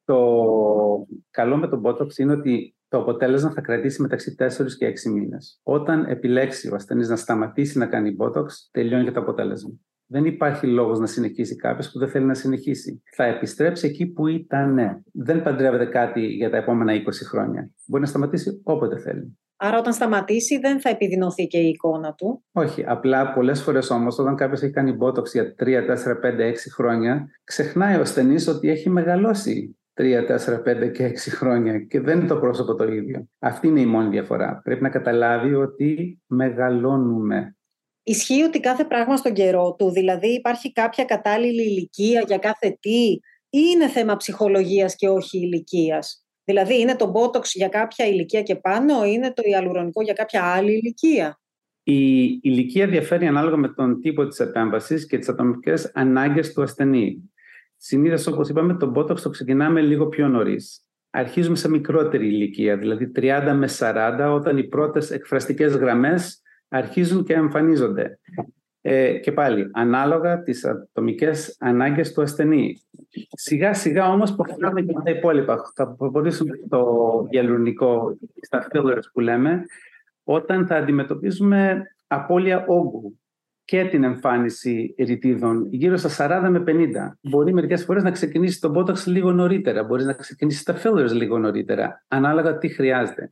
Το 0.04 1.08
καλό 1.30 1.58
με 1.58 1.68
το 1.68 1.82
Botox 1.86 2.18
είναι 2.18 2.34
ότι 2.34 2.76
το 2.88 2.98
αποτέλεσμα 2.98 3.52
θα 3.52 3.62
κρατήσει 3.62 4.02
μεταξύ 4.02 4.36
4 4.40 4.48
και 4.78 4.88
6 4.88 5.12
μήνες. 5.12 5.60
Όταν 5.64 6.06
επιλέξει 6.06 6.70
ο 6.72 6.76
ασθενής 6.76 7.10
να 7.10 7.16
σταματήσει 7.16 7.78
να 7.78 7.86
κάνει 7.86 8.16
Botox, 8.20 8.46
τελειώνει 8.72 9.04
και 9.04 9.12
το 9.12 9.20
αποτέλεσμα. 9.20 9.72
Δεν 10.12 10.26
υπάρχει 10.26 10.68
λόγος 10.68 11.00
να 11.00 11.06
συνεχίσει 11.06 11.56
κάποιος 11.56 11.92
που 11.92 12.00
δεν 12.00 12.10
θέλει 12.10 12.26
να 12.26 12.34
συνεχίσει. 12.34 13.02
Θα 13.16 13.24
επιστρέψει 13.24 13.88
εκεί 13.88 14.06
που 14.06 14.28
ήταν. 14.28 15.04
Δεν 15.14 15.44
παντρεύεται 15.44 15.86
κάτι 15.86 16.26
για 16.26 16.50
τα 16.50 16.58
επόμενα 16.58 16.94
20 16.94 17.00
χρόνια. 17.30 17.72
Μπορεί 17.86 18.02
να 18.02 18.10
σταματήσει 18.10 18.62
όποτε 18.64 18.98
θέλει. 18.98 19.38
Άρα, 19.62 19.78
όταν 19.78 19.94
σταματήσει, 19.94 20.60
δεν 20.60 20.82
θα 20.82 20.90
επιδεινωθεί 20.90 21.48
και 21.48 21.58
η 21.58 21.68
εικόνα 21.68 22.14
του. 22.14 22.44
Όχι. 22.52 22.84
Απλά 22.88 23.34
πολλές 23.34 23.62
φορές 23.62 23.90
όμως, 23.90 24.20
όταν 24.20 24.36
κάποιος 24.36 24.62
έχει 24.62 24.72
κάνει 24.72 24.98
Botox 25.00 25.26
για 25.26 25.56
3, 25.58 25.86
4, 25.86 26.20
5, 26.20 26.46
6 26.46 26.70
χρόνια, 26.70 27.28
ξεχνάει 27.44 27.98
ο 27.98 28.02
ασθενής 28.02 28.48
ότι 28.48 28.70
έχει 28.70 28.90
μεγαλώσει 28.90 29.78
3, 29.94 30.26
4, 30.26 30.62
5 30.64 30.92
και 30.92 31.06
6 31.06 31.30
χρόνια 31.30 31.80
και 31.80 32.00
δεν 32.00 32.20
είναι 32.20 32.28
το 32.28 32.38
πρόσωπο 32.38 32.76
το 32.76 32.84
ίδιο. 32.84 33.28
Αυτή 33.40 33.68
είναι 33.68 33.82
η 33.82 33.86
μόνη 33.86 34.10
διαφορά. 34.10 34.62
Πρέπει 34.64 34.82
να 34.82 34.90
καταλάβει 34.90 35.54
ότι 35.54 36.20
μεγαλώνουμε. 36.28 37.58
Ισχύει 38.10 38.44
ότι 38.44 38.60
κάθε 38.60 38.86
πράγμα 38.86 39.18
στον 39.18 39.34
καιρό 39.34 39.76
του, 39.78 39.92
δηλαδή 39.92 40.28
υπάρχει 40.28 40.72
κάποια 40.72 41.04
κατάλληλη 41.04 41.62
ηλικία 41.62 42.24
για 42.28 42.38
κάθε 42.38 42.78
τι 42.80 43.10
ή 43.50 43.60
είναι 43.74 43.88
θέμα 43.88 44.16
ψυχολογίας 44.16 44.96
και 44.96 45.08
όχι 45.08 45.38
ηλικίας; 45.38 46.26
Δηλαδή 46.44 46.80
είναι 46.80 46.96
το 46.96 47.12
Botox 47.16 47.44
για 47.44 47.68
κάποια 47.68 48.06
ηλικία 48.06 48.42
και 48.42 48.56
πάνω 48.56 49.06
ή 49.06 49.12
είναι 49.14 49.34
το 49.34 49.42
ιαλουρονικό 49.46 50.02
για 50.02 50.14
κάποια 50.14 50.44
άλλη 50.44 50.72
ηλικία; 50.72 51.40
Η 51.84 52.40
ηλικία 52.42 52.88
διαφέρει 52.88 53.28
ανάλογα 53.28 53.56
με 53.58 53.68
τον 53.68 54.02
τύπο 54.02 54.28
της 54.28 54.40
επέμβασης 54.40 55.08
και 55.08 55.18
τις 55.18 55.30
ατομικές 55.30 55.92
ανάγκες 55.94 56.54
του 56.54 56.62
ασθενή. 56.62 57.32
Συνήθως, 57.78 58.28
όπως 58.28 58.50
είπαμε, 58.50 58.74
το 58.74 58.94
Botox 58.96 59.20
το 59.20 59.30
ξεκινάμε 59.30 59.82
λίγο 59.82 60.08
πιο 60.08 60.28
νωρίς. 60.28 60.84
Αρχίζουμε 61.10 61.56
σε 61.56 61.70
μικρότερη 61.70 62.28
ηλικία, 62.28 62.78
δηλαδή 62.78 63.12
30 63.16 63.54
με 63.56 63.68
40, 63.68 64.34
όταν 64.34 64.58
οι 64.58 64.64
πρώτες 64.64 65.12
εκφραστικές 65.12 65.76
γραμμές 65.76 66.42
αρχίζουν 66.70 67.24
και 67.24 67.34
εμφανίζονται. 67.34 68.20
Ε, 68.82 69.18
και 69.18 69.32
πάλι, 69.32 69.70
ανάλογα 69.74 70.42
τις 70.42 70.66
ατομικές 70.66 71.56
ανάγκες 71.60 72.14
του 72.14 72.22
ασθενή. 72.22 72.82
Σιγά 73.32 73.74
σιγά 73.74 74.10
όμως 74.10 74.36
προχωράμε 74.36 74.82
και 74.82 74.94
τα 75.04 75.12
υπόλοιπα. 75.12 75.72
Θα 75.76 75.88
προχωρήσουμε 75.88 76.60
στο 76.66 77.28
γελουρνικό, 77.30 78.18
στα 78.42 78.68
fillers 78.72 79.04
που 79.14 79.20
λέμε, 79.20 79.66
όταν 80.24 80.68
θα 80.68 80.76
αντιμετωπίζουμε 80.76 81.84
απώλεια 82.08 82.66
όγκου 82.68 83.20
και 83.64 83.86
την 83.86 84.04
εμφάνιση 84.04 84.96
ρητίδων 84.98 85.68
γύρω 85.72 85.98
στα 85.98 86.44
40 86.46 86.50
με 86.50 86.64
50. 86.68 87.18
Μπορεί 87.22 87.54
μερικές 87.54 87.84
φορές 87.84 88.04
να 88.04 88.12
ξεκινήσει 88.12 88.62
το 88.62 88.74
Botox 88.76 89.04
λίγο 89.06 89.32
νωρίτερα, 89.32 89.84
μπορείς 89.84 90.06
να 90.06 90.14
ξεκινήσεις 90.14 90.64
τα 90.64 90.76
fillers 90.84 91.12
λίγο 91.12 91.38
νωρίτερα, 91.38 92.04
ανάλογα 92.08 92.58
τι 92.58 92.70
χρειάζεται 92.70 93.32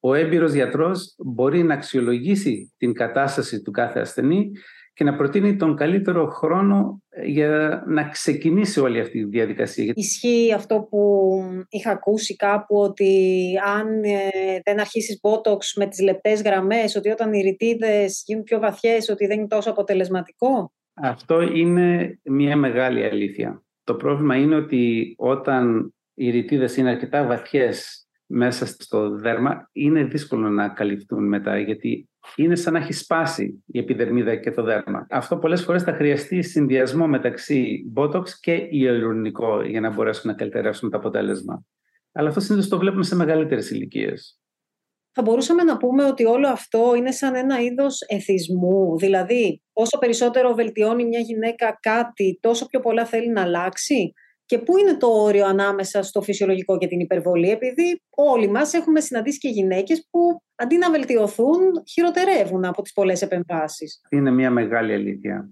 ο 0.00 0.14
έμπειρος 0.14 0.52
γιατρός 0.52 1.14
μπορεί 1.18 1.62
να 1.62 1.74
αξιολογήσει 1.74 2.72
την 2.76 2.92
κατάσταση 2.92 3.62
του 3.62 3.70
κάθε 3.70 4.00
ασθενή 4.00 4.50
και 4.96 5.04
να 5.04 5.16
προτείνει 5.16 5.56
τον 5.56 5.76
καλύτερο 5.76 6.26
χρόνο 6.26 7.02
ε, 7.08 7.26
για 7.26 7.82
να 7.86 8.08
ξεκινήσει 8.08 8.80
όλη 8.80 9.00
αυτή 9.00 9.18
η 9.18 9.24
διαδικασία. 9.24 9.92
Ισχύει 9.96 10.52
αυτό 10.52 10.86
που 10.90 11.30
είχα 11.68 11.90
ακούσει 11.90 12.36
κάπου 12.36 12.76
ότι 12.76 13.52
αν 13.76 14.02
ε, 14.04 14.60
δεν 14.64 14.80
αρχίσεις 14.80 15.20
Botox 15.22 15.58
με 15.76 15.86
τις 15.86 16.00
λεπτές 16.00 16.42
γραμμές, 16.42 16.96
ότι 16.96 17.08
όταν 17.08 17.32
οι 17.32 17.40
ρητίδες 17.40 18.22
γίνουν 18.26 18.42
πιο 18.42 18.58
βαθιές, 18.58 19.08
ότι 19.08 19.26
δεν 19.26 19.38
είναι 19.38 19.48
τόσο 19.48 19.70
αποτελεσματικό; 19.70 20.72
Αυτό 20.94 21.40
είναι 21.40 22.18
μια 22.22 22.56
μεγάλη 22.56 23.04
αλήθεια. 23.04 23.64
Το 23.84 23.94
πρόβλημα 23.94 24.36
είναι 24.36 24.56
ότι 24.56 25.14
όταν 25.18 25.94
οι 26.14 26.30
ρητίδες 26.30 26.76
είναι 26.76 26.90
αρκετά 26.90 27.26
βαθιές 27.26 28.05
μέσα 28.26 28.66
στο 28.66 29.10
δέρμα 29.10 29.68
είναι 29.72 30.04
δύσκολο 30.04 30.48
να 30.48 30.68
καλυφθούν 30.68 31.28
μετά 31.28 31.58
γιατί 31.58 32.08
είναι 32.36 32.56
σαν 32.56 32.72
να 32.72 32.78
έχει 32.78 32.92
σπάσει 32.92 33.64
η 33.66 33.78
επιδερμίδα 33.78 34.36
και 34.36 34.50
το 34.50 34.62
δέρμα. 34.62 35.06
Αυτό 35.10 35.36
πολλές 35.36 35.62
φορές 35.62 35.82
θα 35.82 35.92
χρειαστεί 35.92 36.42
συνδυασμό 36.42 37.06
μεταξύ 37.06 37.92
Botox 37.96 38.28
και 38.40 38.66
ιελουρνικό 38.70 39.62
για 39.62 39.80
να 39.80 39.90
μπορέσουν 39.90 40.30
να 40.30 40.36
καλυτερεύσουν 40.36 40.90
το 40.90 40.96
αποτέλεσμα. 40.96 41.64
Αλλά 42.12 42.28
αυτό 42.28 42.40
συνήθως 42.40 42.68
το 42.68 42.78
βλέπουμε 42.78 43.04
σε 43.04 43.16
μεγαλύτερες 43.16 43.70
ηλικίες. 43.70 44.40
Θα 45.18 45.22
μπορούσαμε 45.22 45.62
να 45.62 45.76
πούμε 45.76 46.04
ότι 46.04 46.24
όλο 46.24 46.48
αυτό 46.48 46.94
είναι 46.96 47.10
σαν 47.10 47.34
ένα 47.34 47.60
είδος 47.60 48.00
εθισμού. 48.00 48.98
Δηλαδή, 48.98 49.62
όσο 49.72 49.98
περισσότερο 49.98 50.54
βελτιώνει 50.54 51.04
μια 51.04 51.20
γυναίκα 51.20 51.78
κάτι, 51.82 52.38
τόσο 52.42 52.66
πιο 52.66 52.80
πολλά 52.80 53.04
θέλει 53.04 53.28
να 53.28 53.42
αλλάξει; 53.42 54.12
Και 54.46 54.58
πού 54.58 54.76
είναι 54.76 54.96
το 54.96 55.06
όριο 55.06 55.46
ανάμεσα 55.46 56.02
στο 56.02 56.22
φυσιολογικό 56.22 56.78
και 56.78 56.86
την 56.86 57.00
υπερβολή, 57.00 57.50
επειδή 57.50 58.02
όλοι 58.10 58.48
μας 58.48 58.72
έχουμε 58.72 59.00
συναντήσει 59.00 59.38
και 59.38 59.48
γυναίκες 59.48 60.08
που 60.10 60.40
αντί 60.54 60.76
να 60.76 60.90
βελτιωθούν, 60.90 61.60
χειροτερεύουν 61.88 62.64
από 62.64 62.82
τις 62.82 62.92
πολλές 62.92 63.22
επεμβάσεις. 63.22 64.00
Είναι 64.10 64.30
μια 64.30 64.50
μεγάλη 64.50 64.92
αλήθεια. 64.92 65.50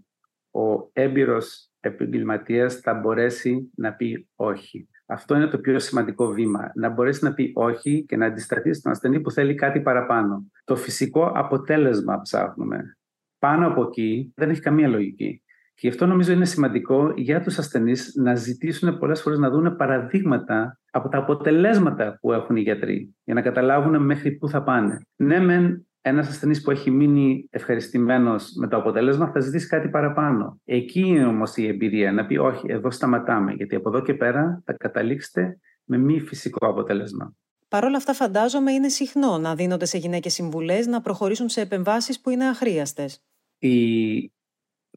Ο 0.50 0.90
έμπειρος 0.92 1.70
επαγγελματίας 1.80 2.74
θα 2.74 2.94
μπορέσει 2.94 3.70
να 3.76 3.92
πει 3.92 4.28
όχι. 4.34 4.88
Αυτό 5.06 5.34
είναι 5.34 5.46
το 5.46 5.58
πιο 5.58 5.78
σημαντικό 5.78 6.26
βήμα. 6.26 6.72
Να 6.74 6.88
μπορέσει 6.88 7.24
να 7.24 7.34
πει 7.34 7.52
όχι 7.54 8.04
και 8.08 8.16
να 8.16 8.26
αντισταθεί 8.26 8.72
στον 8.72 8.92
ασθενή 8.92 9.20
που 9.20 9.30
θέλει 9.30 9.54
κάτι 9.54 9.80
παραπάνω. 9.80 10.46
Το 10.64 10.76
φυσικό 10.76 11.32
αποτέλεσμα 11.34 12.20
ψάχνουμε. 12.20 12.98
Πάνω 13.38 13.66
από 13.66 13.82
εκεί 13.82 14.32
δεν 14.36 14.50
έχει 14.50 14.60
καμία 14.60 14.88
λογική. 14.88 15.43
Και 15.74 15.86
γι' 15.86 15.88
αυτό 15.88 16.06
νομίζω 16.06 16.32
είναι 16.32 16.44
σημαντικό 16.44 17.12
για 17.16 17.40
τους 17.40 17.58
ασθενείς 17.58 18.14
να 18.16 18.34
ζητήσουν 18.34 18.98
πολλές 18.98 19.22
φορές 19.22 19.38
να 19.38 19.50
δουν 19.50 19.76
παραδείγματα 19.76 20.78
από 20.90 21.08
τα 21.08 21.18
αποτελέσματα 21.18 22.18
που 22.20 22.32
έχουν 22.32 22.56
οι 22.56 22.60
γιατροί 22.60 23.14
για 23.24 23.34
να 23.34 23.42
καταλάβουν 23.42 24.04
μέχρι 24.04 24.32
πού 24.32 24.48
θα 24.48 24.62
πάνε. 24.62 25.00
Ναι, 25.16 25.38
μεν 25.40 25.86
ένας 26.06 26.28
ασθενής 26.28 26.62
που 26.62 26.70
έχει 26.70 26.90
μείνει 26.90 27.48
ευχαριστημένος 27.50 28.52
με 28.56 28.68
το 28.68 28.76
αποτέλεσμα 28.76 29.30
θα 29.30 29.40
ζητήσει 29.40 29.66
κάτι 29.66 29.88
παραπάνω. 29.88 30.60
Εκεί 30.64 31.00
είναι 31.00 31.24
όμως 31.24 31.56
η 31.56 31.66
εμπειρία 31.66 32.12
να 32.12 32.26
πει: 32.26 32.36
Όχι, 32.36 32.66
εδώ 32.68 32.90
σταματάμε, 32.90 33.52
γιατί 33.52 33.74
από 33.74 33.88
εδώ 33.88 34.02
και 34.02 34.14
πέρα 34.14 34.62
θα 34.64 34.72
καταλήξετε 34.72 35.58
με 35.84 35.98
μη 35.98 36.20
φυσικό 36.20 36.68
αποτέλεσμα. 36.68 37.34
Παρ' 37.68 37.84
όλα 37.84 37.96
αυτά, 37.96 38.12
φαντάζομαι 38.12 38.72
είναι 38.72 38.88
συχνό 38.88 39.38
να 39.38 39.54
δίνονται 39.54 39.84
σε 39.84 39.98
γυναίκες 39.98 40.32
συμβουλές 40.32 40.86
να 40.86 41.00
προχωρήσουν 41.00 41.48
σε 41.48 41.60
επεμβάσεις 41.60 42.20
που 42.20 42.30
είναι 42.30 42.48
αχρίαστες. 42.48 43.22
Η 43.58 44.32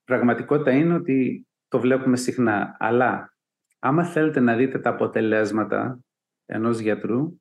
πραγματικότητα 0.08 0.72
είναι 0.72 0.94
ότι 0.94 1.48
το 1.68 1.80
βλέπουμε 1.80 2.18
συχνά. 2.18 2.76
Αλλά 2.80 3.38
άμα 3.80 4.06
θέλετε 4.06 4.40
να 4.40 4.56
δείτε 4.56 4.80
τα 4.80 4.90
αποτελέσματα 4.90 6.00
ενός 6.46 6.80
γιατρού, 6.80 7.40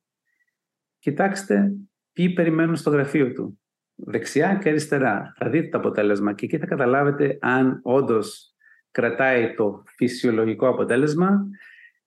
κοιτάξτε 0.99 1.71
ποιοι 2.13 2.33
περιμένουν 2.33 2.75
στο 2.75 2.89
γραφείο 2.89 3.33
του. 3.33 3.61
Δεξιά 3.95 4.55
και 4.55 4.69
αριστερά. 4.69 5.33
Θα 5.37 5.49
δείτε 5.49 5.67
το 5.67 5.77
αποτέλεσμα 5.77 6.33
και 6.33 6.45
εκεί 6.45 6.57
θα 6.57 6.65
καταλάβετε 6.65 7.37
αν 7.41 7.79
όντως 7.83 8.55
κρατάει 8.91 9.53
το 9.53 9.83
φυσιολογικό 9.95 10.67
αποτέλεσμα 10.67 11.47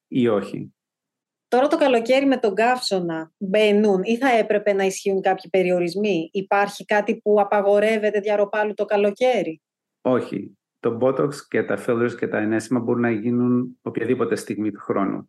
ή 0.08 0.28
όχι. 0.28 0.74
Τώρα 1.48 1.66
το 1.66 1.76
καλοκαίρι 1.76 2.26
με 2.26 2.36
τον 2.36 2.54
καύσωνα 2.54 3.32
μπαίνουν 3.38 4.02
ή 4.02 4.16
θα 4.16 4.28
έπρεπε 4.28 4.72
να 4.72 4.84
ισχύουν 4.84 5.20
κάποιοι 5.20 5.50
περιορισμοί; 5.50 6.28
Υπάρχει 6.32 6.84
κάτι 6.84 7.16
που 7.16 7.40
απαγορεύεται 7.40 8.20
διαρροπάλου 8.20 8.74
το 8.74 8.84
καλοκαίρι; 8.84 9.62
Όχι. 10.00 10.58
Το 10.80 10.98
Botox 11.00 11.34
και 11.48 11.62
τα 11.62 11.78
fillers 11.86 12.14
και 12.18 12.28
τα 12.28 12.38
ενέσιμα 12.38 12.80
μπορούν 12.80 13.00
να 13.00 13.10
γίνουν 13.10 13.78
οποιαδήποτε 13.82 14.34
στιγμή 14.34 14.70
του 14.70 14.80
χρόνου. 14.80 15.26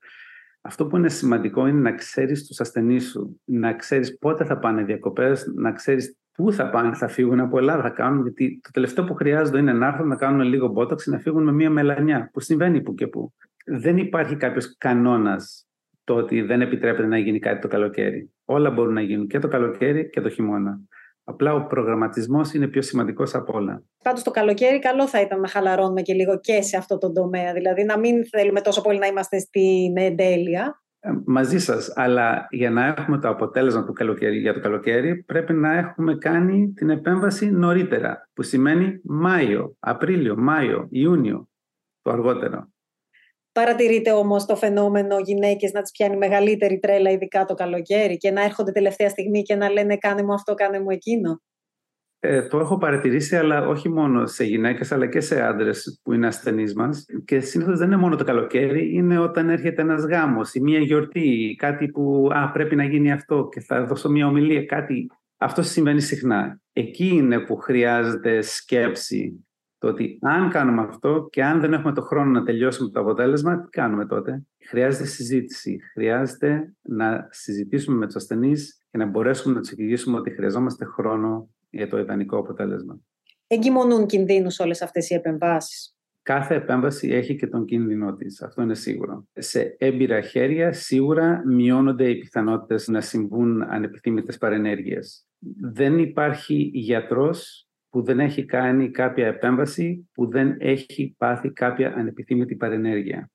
Αυτό 0.62 0.88
που 0.88 0.98
είναι 0.98 1.10
σημαντικό 1.10 1.68
είναι 1.68 1.80
να 1.80 1.94
ξέρεις 1.94 2.48
τους 2.48 2.60
ασθενείς 2.60 3.10
σου, 3.10 3.42
να 3.44 3.74
ξέρεις 3.74 4.18
πότε 4.18 4.46
θα 4.46 4.60
πάνε 4.60 4.84
διακοπές, 4.84 5.51
να 5.56 5.72
ξέρεις 5.72 6.18
πού 6.32 6.51
θα 6.51 6.70
πάνε, 6.70 6.94
θα 6.96 7.08
φύγουν 7.08 7.40
από 7.40 7.58
Ελλάδα, 7.58 7.82
θα 7.82 7.90
κάνουν, 7.90 8.22
γιατί 8.22 8.60
το 8.63 8.70
τελευταίο 8.74 9.06
που 9.06 9.13
χρειάζεται 9.13 9.58
είναι 9.58 9.74
να 9.74 9.88
έρθουν 9.88 10.08
να 10.08 10.16
κάνουν 10.16 10.42
λίγο 10.42 10.74
Botox 10.75 11.01
και 11.01 11.10
να 11.10 11.20
φύγουν 11.20 11.44
με 11.44 11.51
μία 11.51 11.70
μελανιά, 11.70 12.30
που 12.34 12.40
συμβαίνει 12.40 12.82
που 12.82 12.94
και 12.94 13.08
που. 13.08 13.34
Δεν 13.66 13.98
υπάρχει 13.98 14.36
κάποιος 14.36 14.78
κανόνας 14.78 15.68
το 16.04 16.16
ότι 16.16 16.42
δεν 16.42 16.62
επιτρέπεται 16.62 17.08
να 17.08 17.18
γίνει 17.18 17.40
κάτι 17.40 17.62
το 17.62 17.68
καλοκαίρι. 17.68 18.32
Όλα 18.46 18.70
μπορούν 18.70 18.94
να 18.94 19.01
γίνουν 19.01 19.28
και 19.28 19.40
το 19.40 19.48
καλοκαίρι 19.48 20.10
και 20.10 20.22
το 20.22 20.30
χειμώνα. 20.30 20.80
Απλά 21.24 21.54
ο 21.54 21.66
προγραμματισμός 21.66 22.54
είναι 22.54 22.68
πιο 22.68 22.82
σημαντικός 22.82 23.36
από 23.36 23.58
όλα. 23.58 23.84
Πάντως 24.04 24.24
το 24.24 24.32
καλοκαίρι 24.32 24.80
καλό 24.80 25.08
θα 25.08 25.22
ήταν 25.22 25.40
να 25.40 25.48
χαλαρώνουμε 25.48 26.01
και 26.01 26.13
λίγο 26.13 26.40
και 26.40 26.62
σε 26.62 26.78
αυτό 26.78 26.98
το 26.98 27.12
τομέα. 27.12 27.54
Δηλαδή 27.54 27.84
να 27.84 28.00
μην 28.00 28.28
θέλουμε 28.28 28.62
τόσο 28.62 28.82
πολύ 28.82 29.00
να 29.00 29.08
είμαστε 29.08 29.40
στην 29.40 29.98
εντέλεια. 29.98 30.82
Ε, 31.00 31.12
μαζί 31.25 31.60
σας, 31.60 31.94
αλλά 31.96 32.48
για 32.50 32.70
να 32.70 32.86
έχουμε 32.86 33.18
το 33.18 33.30
αποτέλεσμα 33.30 33.86
του 33.86 33.94
καλοκαίρι, 33.94 34.40
για 34.40 34.54
το 34.54 34.60
καλοκαίρι 34.60 35.24
πρέπει 35.24 35.54
να 35.54 35.74
έχουμε 35.74 36.16
κάνει 36.16 36.72
την 36.75 36.90
επέμβαση 36.90 37.51
νωρίτερα, 37.51 38.30
που 38.34 38.42
σημαίνει 38.42 39.01
Μάιο, 39.04 39.75
Απρίλιο, 39.80 40.36
Μάιο, 40.38 40.88
Ιούνιο, 40.90 41.50
το 42.01 42.12
αργότερο. 42.12 42.72
Παρατηρείτε 43.51 44.12
όμως 44.12 44.46
το 44.46 44.55
φαινόμενο 44.55 45.20
γυναίκες 45.20 45.72
να 45.72 45.81
τις 45.81 45.91
πιάνει 45.91 46.17
μεγαλύτερη 46.17 46.79
τρέλα 46.79 47.12
ειδικά 47.12 47.46
το 47.46 47.53
καλοκαίρι 47.53 48.17
και 48.17 48.31
να 48.31 48.43
έρχονται 48.43 48.72
τελευταία 48.72 49.10
στιγμή 49.10 49.41
και 49.41 49.55
να 49.55 49.70
λένε 49.70 49.98
κάνε 49.98 50.24
μου 50.24 50.34
αυτό, 50.34 50.53
κάνε 50.53 50.79
μου 50.79 50.89
εκείνο. 50.89 51.41
Ε, 52.24 52.48
το 52.48 52.60
έχω 52.60 52.77
παρατηρήσει, 52.77 53.36
αλλά 53.36 53.67
όχι 53.67 53.89
μόνο 53.89 54.25
σε 54.25 54.43
γυναίκες, 54.43 54.91
αλλά 54.91 55.08
και 55.08 55.20
σε 55.20 55.41
άντρες 55.41 56.00
που 56.03 56.13
είναι 56.13 56.27
ασθενείς 56.27 56.75
μας. 56.75 57.05
Και 57.25 57.39
συνήθως 57.39 57.77
δεν 57.77 57.88
είναι 57.88 57.98
μόνο 57.98 58.15
το 58.15 58.24
καλοκαίρι, 58.24 58.93
είναι 58.93 59.20
όταν 59.20 59.50
έρχεται 59.50 59.81
ένας 59.81 60.03
γάμος 60.03 60.53
ή 60.53 60.62
μια 60.62 60.79
γιορτή, 60.79 61.55
κάτι 61.58 61.88
που 61.88 62.29
α, 62.31 62.51
πρέπει 62.51 62.75
να 62.75 62.84
γίνει 62.84 63.12
αυτό 63.12 63.50
και 63.51 63.60
θα 63.60 63.86
δώσω 63.86 64.10
μια 64.10 64.27
ομιλία, 64.27 64.65
κάτι. 64.65 65.08
Αυτό 65.38 65.62
συμβαίνει 65.62 66.01
συχνά. 66.01 66.62
Εκεί 66.74 67.08
είναι 67.08 67.39
που 67.39 67.55
χρειάζεται 67.55 68.41
σκέψη. 68.41 69.46
Το 69.81 69.88
ότι 69.88 70.17
αν 70.21 70.50
κάνουμε 70.50 70.81
αυτό 70.81 71.27
και 71.31 71.43
αν 71.43 71.59
δεν 71.59 71.73
έχουμε 71.73 71.93
το 71.93 72.01
χρόνο 72.01 72.31
να 72.31 72.43
τελειώσουμε 72.43 72.89
το 72.89 73.00
αποτέλεσμα, 73.00 73.61
τι 73.61 73.69
κάνουμε 73.69 74.05
τότε; 74.05 74.45
Χρειάζεται 74.67 75.05
συζήτηση. 75.05 75.79
Χρειάζεται 75.93 76.73
να 76.81 77.27
συζητήσουμε 77.31 77.97
με 77.97 78.05
τους 78.05 78.15
ασθενείς 78.15 78.85
και 78.91 78.97
να 78.97 79.05
μπορέσουμε 79.05 79.53
να 79.53 79.59
τους 79.59 79.71
εξηγήσουμε 79.71 80.17
ότι 80.17 80.31
χρειαζόμαστε 80.31 80.85
χρόνο 80.85 81.50
για 81.69 81.88
το 81.88 81.97
ιδανικό 81.97 82.38
αποτέλεσμα. 82.38 83.00
Εγκυμονούν 83.47 84.05
κινδύνους 84.05 84.59
όλες 84.59 84.81
αυτές 84.81 85.09
οι 85.09 85.13
επεμβάσεις. 85.13 85.95
Κάθε 86.21 86.55
επέμβαση 86.55 87.09
έχει 87.09 87.35
και 87.35 87.47
τον 87.47 87.65
κίνδυνό 87.65 88.15
της. 88.15 88.41
Αυτό 88.41 88.61
είναι 88.61 88.75
σίγουρο. 88.75 89.27
Σε 89.33 89.75
έμπειρα 89.77 90.21
χέρια, 90.21 90.73
σίγουρα 90.73 91.43
μειώνονται 91.45 92.09
οι 92.09 92.17
πιθανότητες 92.17 92.88
να 92.88 93.01
συμβούν 93.01 93.61
ανεπιθύμητες 93.61 94.38
παρενέργειες. 94.38 95.25
Δεν 95.61 96.00
υπάρχει 96.00 96.71
γιατρός 96.73 97.65
που 97.91 98.01
δεν 98.03 98.19
έχει 98.19 98.45
κάνει 98.45 98.91
κάποια 98.91 99.27
επέμβαση 99.27 100.10
που 100.13 100.29
δεν 100.29 100.55
έχει 100.60 101.15
πάθει 101.17 101.51
κάποια 101.51 101.93
ανεπιθύμητη 101.93 102.55
παρενέργεια. 102.55 103.31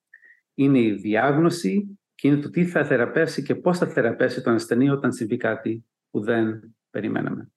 Είναι 0.54 0.78
η 0.78 0.92
διάγνωση 0.92 1.98
και 2.14 2.28
είναι 2.28 2.36
το 2.36 2.50
τι 2.50 2.64
θα 2.64 2.84
θεραπεύσει 2.84 3.42
και 3.42 3.54
πώς 3.54 3.78
θα 3.78 3.86
θεραπεύσει 3.86 4.42
τον 4.42 4.54
ασθενή 4.54 4.90
όταν 4.90 5.12
συμβεί 5.12 5.36
κάτι 5.36 5.84
που 6.10 6.20
δεν 6.20 6.76
περιμέναμε. 6.90 7.50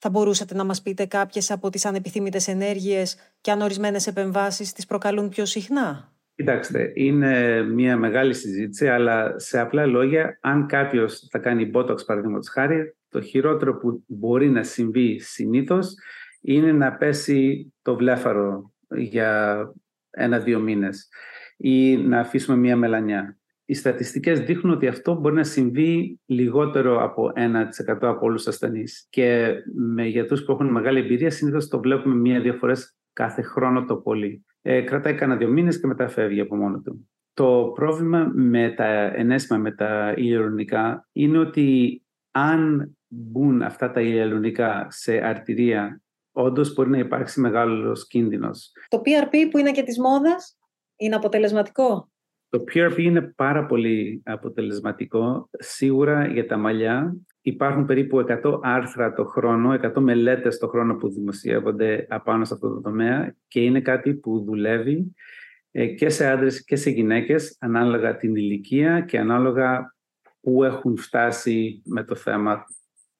Θα 0.00 0.10
μπορούσατε 0.10 0.54
να 0.54 0.64
μας 0.64 0.82
πείτε 0.82 1.06
κάποιες 1.06 1.50
από 1.50 1.70
τις 1.70 1.84
ανεπιθύμητες 1.84 2.48
ενέργειες 2.48 3.16
και 3.40 3.50
αν 3.50 3.60
ορισμένες 3.60 4.06
επεμβάσεις 4.06 4.72
τις 4.72 4.86
προκαλούν 4.86 5.28
πιο 5.28 5.44
συχνά; 5.44 6.12
Κοιτάξτε, 6.34 6.92
είναι 6.94 7.62
μια 7.62 7.96
μεγάλη 7.96 8.34
συζήτηση, 8.34 8.88
αλλά 8.88 9.38
σε 9.38 9.58
απλά 9.60 9.86
λόγια, 9.86 10.38
αν 10.40 10.66
κάποιος 10.66 11.28
θα 11.30 11.38
κάνει 11.38 11.70
Botox, 11.74 12.04
παραδείγματος 12.06 12.48
χάρη, 12.48 12.96
το 13.08 13.20
χειρότερο 13.20 13.76
που 13.76 14.04
μπορεί 14.06 14.50
να 14.50 14.62
συμβεί 14.62 15.18
συνήθως 15.18 15.94
είναι 16.42 16.72
να 16.72 16.92
πέσει 16.92 17.72
το 17.82 17.96
βλέφαρο 17.96 18.72
για 18.88 19.62
ένα-δύο 20.10 20.60
μήνες 20.60 21.08
ή 21.56 21.96
να 21.96 22.20
αφήσουμε 22.20 22.56
μια 22.56 22.76
μελανιά 22.76 23.36
οι 23.72 23.74
στατιστικές 23.74 24.40
δείχνουν 24.40 24.74
ότι 24.74 24.86
αυτό 24.86 25.14
μπορεί 25.14 25.34
να 25.34 25.44
συμβεί 25.44 26.20
λιγότερο 26.26 27.02
από 27.02 27.32
1% 27.36 27.62
από 28.00 28.26
όλους 28.26 28.42
τους 28.42 28.52
ασθενείς. 28.52 29.06
Και 29.10 29.54
με 29.74 30.06
γιατρούς 30.06 30.44
που 30.44 30.52
έχουν 30.52 30.66
μεγάλη 30.66 30.98
εμπειρία 30.98 31.30
συνήθως 31.30 31.68
το 31.68 31.80
βλέπουμε 31.80 32.14
μία-δύο 32.14 32.54
φορές 32.54 32.96
κάθε 33.12 33.42
χρόνο 33.42 33.84
το 33.84 33.96
πολύ. 33.96 34.44
Ε, 34.62 34.80
κρατάει 34.80 35.14
κανένα 35.14 35.38
δύο 35.38 35.48
μήνες 35.48 35.80
και 35.80 35.86
μετά 35.86 36.08
φεύγει 36.08 36.40
από 36.40 36.56
μόνο 36.56 36.80
του. 36.80 37.08
Το 37.34 37.72
πρόβλημα 37.74 38.30
με 38.34 38.72
τα 38.76 38.86
ενέσιμα, 39.14 39.58
με 39.58 39.72
τα 39.72 40.14
ηλιολογικά 40.16 41.08
είναι 41.12 41.38
ότι 41.38 42.02
αν 42.30 42.92
μπουν 43.08 43.62
αυτά 43.62 43.90
τα 43.90 44.00
ηλιολογικά 44.00 44.86
σε 44.90 45.26
αρτηρία, 45.26 46.02
όντως 46.32 46.74
μπορεί 46.74 46.90
να 46.90 46.98
υπάρξει 46.98 47.40
μεγάλος 47.40 48.06
κίνδυνος. 48.06 48.72
Το 48.88 49.00
PRP 49.04 49.48
που 49.50 49.58
είναι 49.58 49.70
και 49.70 49.82
της 49.82 49.98
μόδας 49.98 50.58
είναι 50.96 51.14
αποτελεσματικό; 51.14 52.10
Το 52.48 52.64
PRP 52.72 52.98
είναι 52.98 53.22
πάρα 53.22 53.66
πολύ 53.66 54.22
αποτελεσματικό. 54.24 55.48
Σίγουρα 55.52 56.26
για 56.26 56.46
τα 56.46 56.56
μαλλιά 56.56 57.16
υπάρχουν 57.40 57.84
περίπου 57.84 58.24
100 58.42 58.60
άρθρα 58.62 59.12
το 59.12 59.24
χρόνο, 59.24 59.78
100 59.82 60.00
μελέτες 60.00 60.58
το 60.58 60.68
χρόνο 60.68 60.96
που 60.96 61.08
δημοσιεύονται 61.08 62.06
απάνω 62.10 62.44
σε 62.44 62.54
αυτό 62.54 62.68
το 62.68 62.80
τομέα 62.80 63.36
και 63.48 63.60
είναι 63.60 63.80
κάτι 63.80 64.14
που 64.14 64.44
δουλεύει 64.44 65.14
ε, 65.70 65.86
και 65.86 66.08
σε 66.08 66.26
άντρες 66.26 66.64
και 66.64 66.76
σε 66.76 66.90
γυναίκες 66.90 67.56
ανάλογα 67.60 68.16
την 68.16 68.36
ηλικία 68.36 69.00
και 69.00 69.18
ανάλογα 69.18 69.94
που 70.40 70.64
έχουν 70.64 70.96
φτάσει 70.96 71.82
με 71.84 72.04
το 72.04 72.14
θέμα 72.14 72.64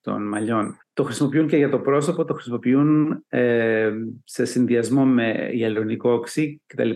των 0.03 0.27
μαλλιών. 0.27 0.77
Το 0.93 1.03
χρησιμοποιούν 1.03 1.47
και 1.47 1.57
για 1.57 1.69
το 1.69 1.79
πρόσωπο, 1.79 2.25
το 2.25 2.33
χρησιμοποιούν 2.33 3.23
ε, 3.27 3.91
σε 4.23 4.45
συνδυασμό 4.45 5.05
με 5.05 5.49
ιαλουρονικό 5.51 6.11
οξύ 6.11 6.61
κτλ 6.65 6.89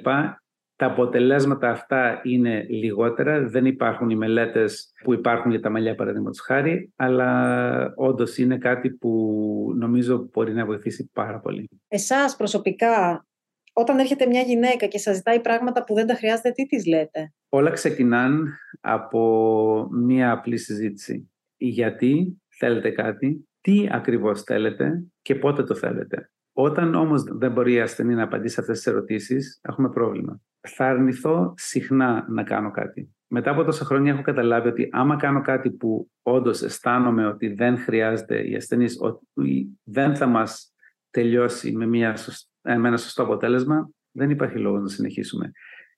τα 0.78 0.86
αποτελέσματα 0.86 1.70
αυτά 1.70 2.22
είναι 2.24 2.66
λιγότερα. 2.70 3.48
Δεν 3.48 3.66
υπάρχουν 3.66 4.10
οι 4.10 4.16
μελέτες 4.16 4.92
που 5.04 5.14
υπάρχουν 5.14 5.52
για 5.52 5.60
τα 5.60 5.70
μαλλιά 5.70 5.96
παραδείγματος 5.96 6.40
χάρη, 6.40 6.94
αλλά 6.96 7.94
όντως 7.96 8.38
είναι 8.38 8.58
κάτι 8.58 8.90
που 8.90 9.74
νομίζω 9.78 10.30
μπορεί 10.32 10.54
να 10.54 10.66
βοηθήσει 10.66 11.10
πάρα 11.14 11.40
πολύ. 11.40 11.70
Εσάς 11.88 12.36
προσωπικά, 12.36 13.26
όταν 13.74 14.00
έρχεται 14.00 14.26
μια 14.26 14.42
γυναίκα 14.42 14.86
και 14.86 14.98
σας 14.98 15.16
ζητάει 15.16 15.40
πράγματα 15.42 15.84
που 15.84 15.94
δεν 15.94 16.08
τα 16.08 16.14
χρειάζεται, 16.14 16.52
τι 16.52 16.66
της 16.66 16.86
λέτε; 16.86 17.34
Όλα 17.50 17.70
ξεκινάν 17.70 18.48
από 18.82 19.88
μια 19.92 20.32
απλή 20.32 20.58
συζήτηση. 20.58 21.32
Γιατί; 21.58 22.42
Θέλετε 22.58 22.90
κάτι, 22.90 23.48
τι 23.62 23.88
ακριβώς 23.92 24.42
θέλετε 24.42 25.04
και 25.22 25.36
πότε 25.36 25.64
το 25.64 25.76
θέλετε. 25.76 26.32
Όταν 26.54 26.96
όμως 26.96 27.24
δεν 27.24 27.52
μπορεί 27.52 27.74
η 27.74 27.80
ασθενή 27.80 28.14
να 28.14 28.24
απαντήσει 28.24 28.60
αυτές 28.60 28.78
τις 28.78 28.88
ερωτήσεις, 28.88 29.60
έχουμε 29.62 29.90
πρόβλημα 29.90 30.42
θα 30.68 30.86
αρνηθώ 30.86 31.54
συχνά 31.58 32.26
να 32.30 32.44
κάνω 32.44 32.72
κάτι. 32.72 33.16
Μετά 33.28 33.52
από 33.52 33.64
τόσα 33.64 33.86
χρόνια 33.86 34.14
έχω 34.14 34.22
καταλάβει 34.22 34.68
ότι 34.68 34.90
άμα 34.92 35.16
κάνω 35.16 35.42
κάτι 35.42 35.72
που 35.72 36.10
όντως 36.22 36.62
αισθάνομαι 36.62 37.28
ότι 37.28 37.48
δεν 37.48 37.78
χρειάζεται 37.78 38.48
η 38.48 38.56
ασθενής, 38.56 38.98
ότι 39.00 39.80
δεν 39.84 40.16
θα 40.16 40.26
μας 40.26 40.74
τελειώσει 41.10 41.72
με, 41.72 41.86
μια, 41.86 42.18
με 42.62 42.88
ένα 42.88 42.98
σωστό 42.98 43.24
αποτέλεσμα, 43.24 43.90
δεν 44.12 44.30
υπάρχει 44.30 44.58
λόγος 44.58 44.82
να 44.82 44.88
συνεχίσουμε. 44.88 45.52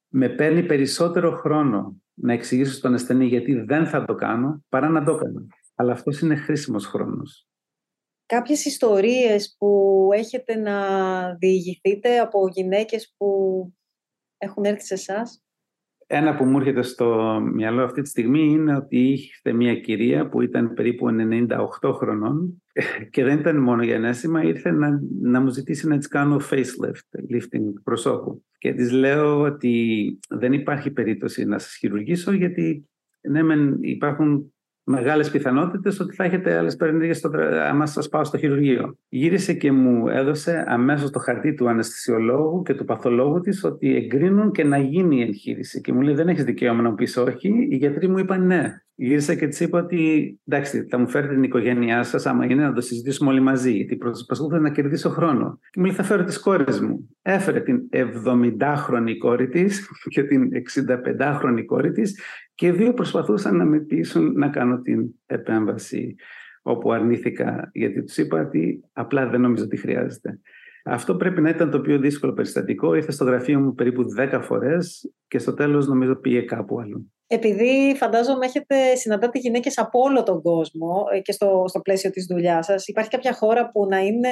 Με 0.07 0.29
παίρνει 0.29 0.63
περισσότερο 0.63 1.31
χρόνο 1.31 1.95
να 2.13 2.33
εξηγήσω 2.33 2.73
στον 2.73 2.93
ασθενή 2.93 3.25
γιατί 3.25 3.53
δεν 3.53 3.85
θα 3.85 4.05
το 4.05 4.15
κάνω, 4.15 4.65
παρά 4.69 4.89
να 4.89 5.03
το 5.03 5.15
κάνω. 5.15 5.47
Αλλά 5.79 5.91
αυτός 5.91 6.19
είναι 6.19 6.35
χρήσιμος 6.35 6.85
χρόνος. 6.85 7.47
Κάποιες 8.25 8.65
ιστορίες 8.65 9.55
που 9.57 10.09
έχετε 10.13 10.55
να 10.55 10.77
διηγηθείτε 11.35 12.19
από 12.19 12.47
γυναίκες 12.47 13.13
που 13.17 13.27
έχουν 14.37 14.63
έρθει 14.63 14.85
σε 14.85 14.93
εσάς; 14.93 15.43
Ένα 16.07 16.35
που 16.35 16.45
μου 16.45 16.57
έρχεται 16.57 16.81
στο 16.81 17.39
μυαλό 17.53 17.83
αυτή 17.83 18.01
τη 18.01 18.09
στιγμή 18.09 18.39
είναι 18.39 18.75
ότι 18.75 18.97
είχε 18.97 19.53
μια 19.53 19.79
κυρία 19.79 20.29
που 20.29 20.41
ήταν 20.41 20.73
περίπου 20.73 21.05
98 21.81 21.93
χρονών 21.93 22.63
και 23.11 23.23
δεν 23.23 23.39
ήταν 23.39 23.57
μόνο 23.57 23.83
για 23.83 23.95
ενέσιμα, 23.95 24.43
ήρθε 24.43 24.71
να, 24.71 24.99
να 25.21 25.41
μου 25.41 25.49
ζητήσει 25.49 25.87
να 25.87 25.97
της 25.97 26.07
κάνω 26.07 26.39
facelift, 26.51 27.35
lifting 27.35 27.73
προσώπου. 27.83 28.43
Και 28.57 28.73
της 28.73 28.91
λέω 28.91 29.39
ότι 29.39 30.19
δεν 30.29 30.53
υπάρχει 30.53 30.91
περίπτωση 30.91 31.45
να 31.45 31.59
σας 31.59 31.75
χειρουργήσω 31.75 32.31
γιατί 32.31 32.89
ναι, 33.21 33.41
υπάρχουν 33.81 34.53
μεγάλες 34.89 35.31
πιθανότητες 35.31 35.99
ότι 35.99 36.15
θα 36.15 36.23
έχετε 36.23 36.57
άλλες 36.57 36.75
παρενέργειε 36.75 37.13
άμα 37.69 37.85
σας 37.85 38.09
πάω 38.09 38.23
στο 38.23 38.37
χειρουργείο. 38.37 38.97
Γύρισε 39.09 39.53
και 39.53 39.71
μου 39.71 40.07
έδωσε 40.07 40.63
αμέσως 40.67 41.11
το 41.11 41.19
χαρτί 41.19 41.53
του 41.53 41.69
αναισθησιολόγου 41.69 42.61
και 42.61 42.73
του 42.73 42.85
παθολόγου 42.85 43.39
της 43.39 43.63
ότι 43.63 43.95
εγκρίνουν 43.95 44.51
και 44.51 44.63
να 44.63 44.77
γίνει 44.77 45.17
η 45.17 45.21
εγχείρηση. 45.21 45.81
Και 45.81 45.93
μου 45.93 46.01
λέει: 46.01 46.13
Δεν 46.13 46.27
έχεις 46.27 46.43
δικαίωμα 46.43 46.81
να 46.81 46.89
μου 46.89 46.95
πεις 46.95 47.17
όχι. 47.17 47.67
Οι 47.69 47.75
γιατροί 47.75 48.07
μου 48.07 48.17
είπαν 48.17 48.45
ναι. 48.45 48.81
Γύρισα 48.95 49.35
και 49.35 49.47
της 49.47 49.59
είπα 49.59 49.79
ότι 49.79 50.39
εντάξει, 50.47 50.87
θα 50.89 50.97
μου 50.97 51.09
φέρετε 51.09 51.33
την 51.33 51.43
οικογένειά 51.43 52.03
σας, 52.03 52.25
άμα 52.25 52.45
είναι 52.45 52.63
να 52.63 52.73
το 52.73 52.81
συζητήσουμε 52.81 53.29
όλοι 53.29 53.39
μαζί. 53.39 53.71
Γιατί 53.71 53.95
προσπαθούσα 53.95 54.59
να 54.59 54.69
κερδίσω 54.69 55.09
χρόνο. 55.09 55.59
Και 55.69 55.79
μου 55.79 55.85
λέει: 55.85 55.95
Θα 55.95 56.03
φέρω 56.03 56.23
τις 56.23 56.39
κόρες 56.39 56.79
μου. 56.79 57.09
Έφερε 57.21 57.59
την 57.59 57.79
70χρονη 57.93 59.17
κόρη 59.17 59.47
της 59.47 59.89
και 60.13 60.23
την 60.23 60.49
65χρονη 60.51 61.63
κόρη 61.65 61.91
της 61.91 62.19
και 62.59 62.71
δύο 62.71 62.93
προσπαθούσαν 62.93 63.55
να 63.55 63.65
με 63.65 63.79
πείσουν 63.79 64.33
να 64.33 64.49
κάνω 64.49 64.81
την 64.81 65.09
επέμβαση 65.25 66.15
όπου 66.61 66.91
αρνήθηκα 66.91 67.69
γιατί 67.73 68.03
τους 68.03 68.17
είπα 68.17 68.41
ότι 68.41 68.83
απλά 68.93 69.27
δεν 69.27 69.41
νομίζω 69.41 69.63
ότι 69.63 69.77
χρειάζεται. 69.77 70.39
Αυτό 70.85 71.15
πρέπει 71.15 71.41
να 71.41 71.49
ήταν 71.49 71.71
το 71.71 71.79
πιο 71.79 71.99
δύσκολο 71.99 72.33
περιστατικό. 72.33 72.93
Ήρθε 72.93 73.11
στο 73.11 73.23
γραφείο 73.23 73.59
μου 73.59 73.73
περίπου 73.73 74.03
10 74.17 74.39
φορές 74.43 75.11
και 75.27 75.39
στο 75.39 75.53
τέλος 75.53 75.87
νομίζω 75.87 76.15
πήγε 76.15 76.41
κάπου 76.41 76.79
αλλού. 76.79 77.11
Επειδή 77.27 77.95
φαντάζομαι 77.97 78.45
έχετε 78.45 78.95
συναντάτε 78.95 79.39
γυναίκες 79.39 79.77
από 79.77 79.99
όλο 79.99 80.23
τον 80.23 80.41
κόσμο 80.41 81.05
ε, 81.13 81.19
και 81.19 81.31
στο, 81.31 81.63
στο 81.67 81.79
πλαίσιο 81.79 82.09
της 82.09 82.25
δουλειάς 82.25 82.65
σας, 82.65 82.87
υπάρχει 82.87 83.09
κάποια 83.09 83.33
χώρα 83.33 83.71
που 83.71 83.85
να 83.85 83.99
είναι 83.99 84.29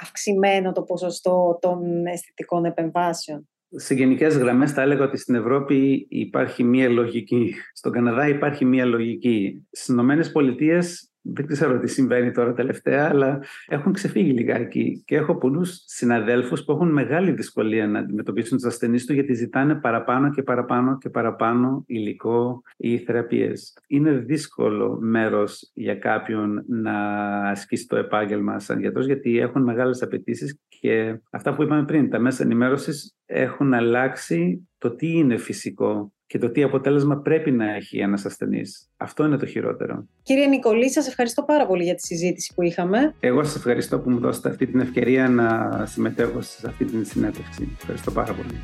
αυξημένο 0.00 0.72
το 0.72 0.82
ποσοστό 0.82 1.58
των 1.60 2.06
αισθητικών 2.06 2.64
επεμβάσεων; 2.64 3.48
Σε 3.70 3.94
γενικές 3.94 4.36
γραμμές 4.36 4.72
θα 4.72 4.82
έλεγα 4.82 5.04
ότι 5.04 5.16
στην 5.16 5.34
Ευρώπη 5.34 6.06
υπάρχει 6.10 6.64
μία 6.64 6.88
λογική. 6.88 7.54
Στον 7.72 7.92
Καναδά 7.92 8.28
υπάρχει 8.28 8.64
μία 8.64 8.84
λογική. 8.84 9.66
Στις 9.70 9.86
Ηνωμένες 9.86 10.32
Πολιτείες 10.32 11.10
δεν 11.32 11.46
ξέρω 11.46 11.78
τι 11.78 11.88
συμβαίνει 11.88 12.30
τώρα 12.30 12.52
τελευταία, 12.52 13.08
αλλά 13.08 13.42
έχουν 13.66 13.92
ξεφύγει 13.92 14.30
λιγάκι. 14.30 15.02
Και 15.06 15.16
έχω 15.16 15.36
πολλούς 15.36 15.82
συναδέλφους 15.84 16.64
που 16.64 16.72
έχουν 16.72 16.92
μεγάλη 16.92 17.30
δυσκολία 17.30 17.86
να 17.86 17.98
αντιμετωπίσουν 17.98 18.56
τους 18.56 18.66
ασθενείς 18.66 19.06
του, 19.06 19.12
γιατί 19.12 19.34
ζητάνε 19.34 19.74
παραπάνω 19.74 20.30
και 20.30 20.42
παραπάνω 20.42 20.98
και 20.98 21.08
παραπάνω 21.08 21.84
υλικό 21.86 22.62
ή 22.76 22.98
θεραπείες. 22.98 23.78
Είναι 23.86 24.12
δύσκολο 24.12 24.98
μέρος 25.00 25.70
για 25.74 25.94
κάποιον 25.94 26.64
να 26.66 26.92
ασκήσει 27.48 27.86
το 27.86 27.96
επάγγελμα 27.96 28.58
σαν 28.58 28.80
γιατρός, 28.80 29.06
γιατί 29.06 29.38
έχουν 29.38 29.62
μεγάλες 29.62 30.02
απαιτήσεις 30.02 30.58
και 30.68 31.20
αυτά 31.30 31.54
που 31.54 31.62
είπαμε 31.62 31.84
πριν, 31.84 32.10
τα 32.10 32.18
μέσα 32.18 32.42
ενημέρωσης 32.42 33.15
έχουν 33.26 33.74
αλλάξει 33.74 34.68
το 34.78 34.94
τι 34.94 35.08
είναι 35.08 35.36
φυσικό 35.36 36.12
και 36.26 36.38
το 36.38 36.50
τι 36.50 36.62
αποτέλεσμα 36.62 37.16
πρέπει 37.16 37.50
να 37.50 37.74
έχει 37.74 37.98
ένας 37.98 38.24
ασθενής. 38.24 38.90
Αυτό 38.96 39.24
είναι 39.24 39.36
το 39.36 39.46
χειρότερο. 39.46 40.08
Κύριε 40.22 40.46
Νικολή, 40.46 40.90
σας 40.90 41.08
ευχαριστώ 41.08 41.42
πάρα 41.42 41.66
πολύ 41.66 41.84
για 41.84 41.94
τη 41.94 42.06
συζήτηση 42.06 42.52
που 42.54 42.62
είχαμε. 42.62 43.14
Εγώ 43.20 43.44
σας 43.44 43.56
ευχαριστώ 43.56 43.98
που 43.98 44.10
μου 44.10 44.18
δώσετε 44.18 44.48
αυτή 44.48 44.66
την 44.66 44.80
ευκαιρία 44.80 45.28
να 45.28 45.70
συμμετέχω 45.86 46.40
σε 46.40 46.66
αυτή 46.68 46.84
την 46.84 47.04
συνέντευξη. 47.04 47.76
Ευχαριστώ 47.80 48.10
πάρα 48.10 48.32
πολύ. 48.32 48.60